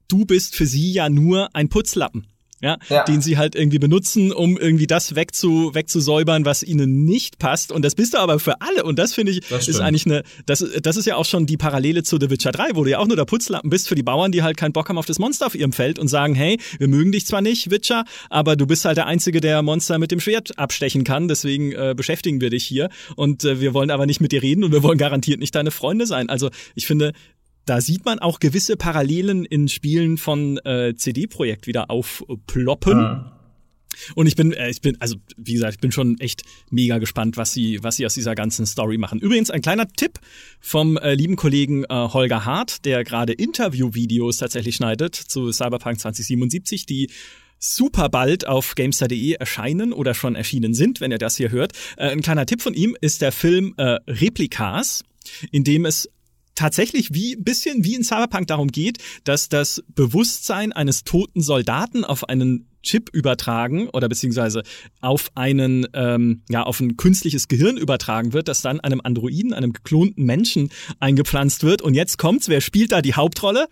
[0.09, 2.27] du bist für sie ja nur ein Putzlappen
[2.61, 7.39] ja, ja, den sie halt irgendwie benutzen, um irgendwie das wegzu, wegzusäubern, was ihnen nicht
[7.39, 7.71] passt.
[7.73, 8.85] Und das bist du aber für alle.
[8.85, 11.57] Und das finde ich, das ist eigentlich eine, das, das ist ja auch schon die
[11.57, 14.03] Parallele zu The Witcher 3, wo du ja auch nur der Putzlappen bist für die
[14.03, 16.59] Bauern, die halt keinen Bock haben auf das Monster auf ihrem Feld und sagen, hey,
[16.79, 20.11] wir mögen dich zwar nicht, Witcher, aber du bist halt der Einzige, der Monster mit
[20.11, 22.89] dem Schwert abstechen kann, deswegen äh, beschäftigen wir dich hier.
[23.17, 25.71] Und äh, wir wollen aber nicht mit dir reden und wir wollen garantiert nicht deine
[25.71, 26.29] Freunde sein.
[26.29, 27.13] Also ich finde,
[27.69, 32.99] da sieht man auch gewisse Parallelen in Spielen von äh, CD-Projekt wieder aufploppen.
[32.99, 33.25] Mhm.
[34.15, 37.37] Und ich bin, äh, ich bin, also wie gesagt, ich bin schon echt mega gespannt,
[37.37, 39.19] was sie, was sie aus dieser ganzen Story machen.
[39.19, 40.19] Übrigens ein kleiner Tipp
[40.61, 46.87] vom äh, lieben Kollegen äh, Holger Hart, der gerade Interview-Videos tatsächlich schneidet zu Cyberpunk 2077,
[46.87, 47.11] die
[47.59, 51.73] super bald auf Gamestar.de erscheinen oder schon erschienen sind, wenn ihr das hier hört.
[51.97, 55.03] Äh, ein kleiner Tipp von ihm ist der Film äh, Replikas,
[55.51, 56.09] in dem es
[56.59, 62.29] tatsächlich wie bisschen wie in Cyberpunk darum geht, dass das Bewusstsein eines toten Soldaten auf
[62.29, 64.63] einen Chip übertragen oder beziehungsweise
[65.01, 69.73] auf einen ähm, ja auf ein künstliches Gehirn übertragen wird, das dann einem Androiden, einem
[69.73, 71.81] geklonten Menschen eingepflanzt wird.
[71.81, 73.69] Und jetzt kommt's, wer spielt da die Hauptrolle?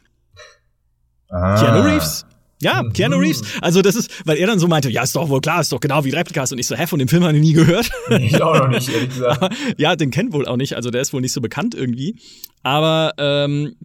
[1.28, 1.60] Ah.
[1.60, 2.24] Keanu Reeves.
[2.62, 2.92] Ja, mhm.
[2.92, 3.42] Keanu Reeves.
[3.60, 5.80] Also das ist, weil er dann so meinte, ja, ist doch wohl klar, ist doch
[5.80, 6.52] genau wie Replikas.
[6.52, 7.90] Und ich so, hä, von dem Film habe ich nie gehört.
[8.18, 9.54] Ich auch noch nicht, ehrlich gesagt.
[9.76, 10.74] ja, den kennt wohl auch nicht.
[10.74, 12.16] Also der ist wohl nicht so bekannt irgendwie.
[12.62, 13.76] Aber ähm,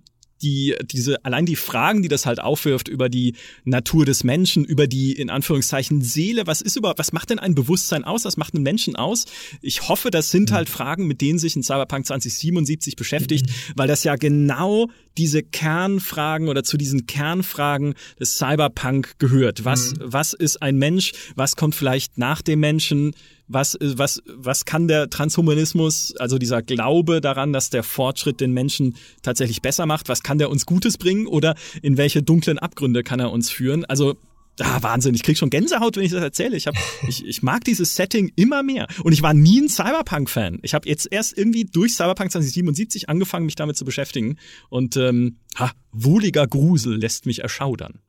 [0.42, 4.88] die, diese, allein die Fragen, die das halt aufwirft über die Natur des Menschen, über
[4.88, 8.56] die, in Anführungszeichen, Seele, was ist überhaupt, was macht denn ein Bewusstsein aus, was macht
[8.56, 9.26] einen Menschen aus?
[9.62, 10.56] Ich hoffe, das sind mhm.
[10.56, 13.74] halt Fragen, mit denen sich in Cyberpunk 2077 beschäftigt, mhm.
[13.76, 19.66] weil das ja genau diese Kernfragen oder zu diesen Kernfragen des Cyberpunk gehört.
[19.66, 19.98] Was, mhm.
[20.04, 21.12] was ist ein Mensch?
[21.36, 23.14] Was kommt vielleicht nach dem Menschen?
[23.54, 28.96] Was, was, was kann der Transhumanismus, also dieser Glaube daran, dass der Fortschritt den Menschen
[29.22, 33.20] tatsächlich besser macht, was kann der uns Gutes bringen oder in welche dunklen Abgründe kann
[33.20, 33.86] er uns führen?
[33.86, 34.16] Also
[34.60, 36.58] Ah, Wahnsinn, ich krieg schon Gänsehaut, wenn ich das erzähle.
[36.58, 36.76] Ich, hab,
[37.08, 38.88] ich, ich mag dieses Setting immer mehr.
[39.04, 40.60] Und ich war nie ein Cyberpunk-Fan.
[40.62, 44.38] Ich habe jetzt erst irgendwie durch Cyberpunk 2077 angefangen, mich damit zu beschäftigen.
[44.70, 48.02] Und ähm, ha, wohliger Grusel lässt mich erschaudern.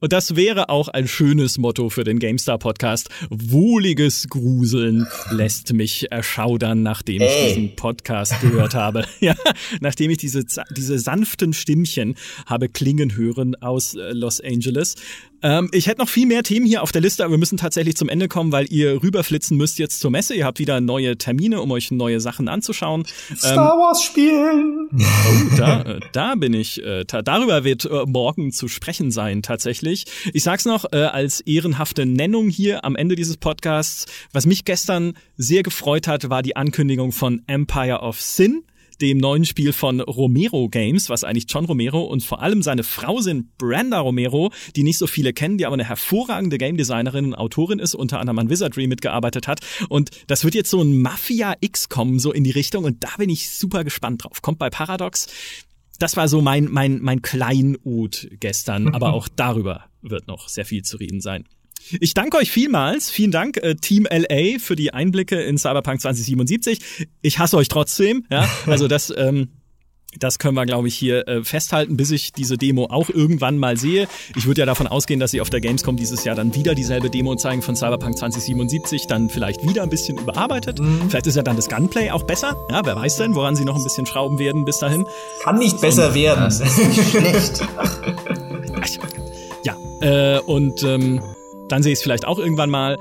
[0.00, 3.08] Und das wäre auch ein schönes Motto für den GameStar Podcast.
[3.30, 9.06] Wohliges Gruseln lässt mich erschaudern, nachdem ich diesen Podcast gehört habe.
[9.20, 9.34] ja,
[9.80, 10.44] nachdem ich diese,
[10.76, 14.96] diese sanften Stimmchen habe klingen hören aus äh, Los Angeles.
[15.44, 17.96] Ähm, ich hätte noch viel mehr Themen hier auf der Liste, aber wir müssen tatsächlich
[17.96, 20.34] zum Ende kommen, weil ihr rüberflitzen müsst jetzt zur Messe.
[20.34, 23.04] Ihr habt wieder neue Termine, um euch neue Sachen anzuschauen.
[23.36, 24.88] Star ähm, Wars spielen.
[24.94, 26.82] Oh, da, äh, da bin ich.
[26.82, 30.06] Äh, darüber wird äh, morgen zu sprechen sein, tatsächlich.
[30.32, 34.06] Ich sag's noch äh, als ehrenhafte Nennung hier am Ende dieses Podcasts.
[34.32, 38.64] Was mich gestern sehr gefreut hat, war die Ankündigung von Empire of Sin
[39.04, 43.20] dem neuen Spiel von Romero Games, was eigentlich John Romero und vor allem seine Frau
[43.20, 47.34] sind Brenda Romero, die nicht so viele kennen, die aber eine hervorragende Game Designerin und
[47.34, 49.60] Autorin ist, unter anderem an Wizardry mitgearbeitet hat.
[49.90, 52.84] Und das wird jetzt so ein Mafia X kommen, so in die Richtung.
[52.84, 54.40] Und da bin ich super gespannt drauf.
[54.40, 55.26] Kommt bei Paradox.
[55.98, 60.82] Das war so mein, mein, mein Kleinod gestern, aber auch darüber wird noch sehr viel
[60.82, 61.44] zu reden sein.
[62.00, 63.10] Ich danke euch vielmals.
[63.10, 66.78] Vielen Dank, äh, Team LA, für die Einblicke in Cyberpunk 2077.
[67.20, 68.24] Ich hasse euch trotzdem.
[68.30, 69.12] Ja, also das.
[69.16, 69.48] Ähm,
[70.20, 73.76] Das können wir, glaube ich, hier äh, festhalten, bis ich diese Demo auch irgendwann mal
[73.76, 74.06] sehe.
[74.36, 77.10] Ich würde ja davon ausgehen, dass sie auf der Gamescom dieses Jahr dann wieder dieselbe
[77.10, 80.78] Demo zeigen von Cyberpunk 2077, dann vielleicht wieder ein bisschen überarbeitet.
[80.78, 81.10] Mhm.
[81.10, 82.56] Vielleicht ist ja dann das Gunplay auch besser.
[82.70, 85.04] Ja, wer weiß denn, woran sie noch ein bisschen schrauben werden bis dahin.
[85.42, 86.44] Kann nicht besser und, werden.
[86.44, 87.66] Das ist nicht schlecht.
[89.64, 91.20] ja, äh, und ähm,
[91.74, 93.00] dann sehe ich es vielleicht auch irgendwann mal.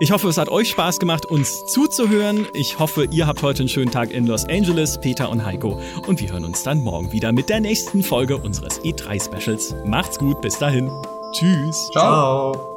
[0.00, 2.48] Ich hoffe, es hat euch Spaß gemacht, uns zuzuhören.
[2.54, 5.78] Ich hoffe, ihr habt heute einen schönen Tag in Los Angeles, Peter und Heiko.
[6.08, 9.76] Und wir hören uns dann morgen wieder mit der nächsten Folge unseres E3-Specials.
[9.84, 10.90] Macht's gut, bis dahin.
[11.32, 11.88] Tschüss.
[11.92, 12.52] Ciao.
[12.52, 12.69] Ciao.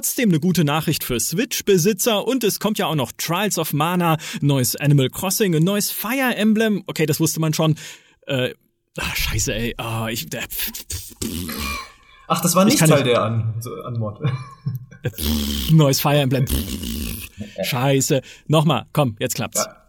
[0.00, 4.16] Trotzdem eine gute Nachricht für Switch-Besitzer und es kommt ja auch noch Trials of Mana,
[4.40, 6.82] neues Animal Crossing, ein neues Fire Emblem.
[6.86, 7.74] Okay, das wusste man schon.
[8.26, 8.54] Äh,
[8.98, 9.74] ach, scheiße, ey.
[9.78, 10.40] Oh, ich, äh,
[12.28, 14.20] Ach, das war nicht Teil der An Anmod.
[15.70, 16.46] neues Fire Emblem.
[17.62, 18.22] Scheiße.
[18.46, 19.66] Nochmal, komm, jetzt klappt's.
[19.66, 19.79] Ja.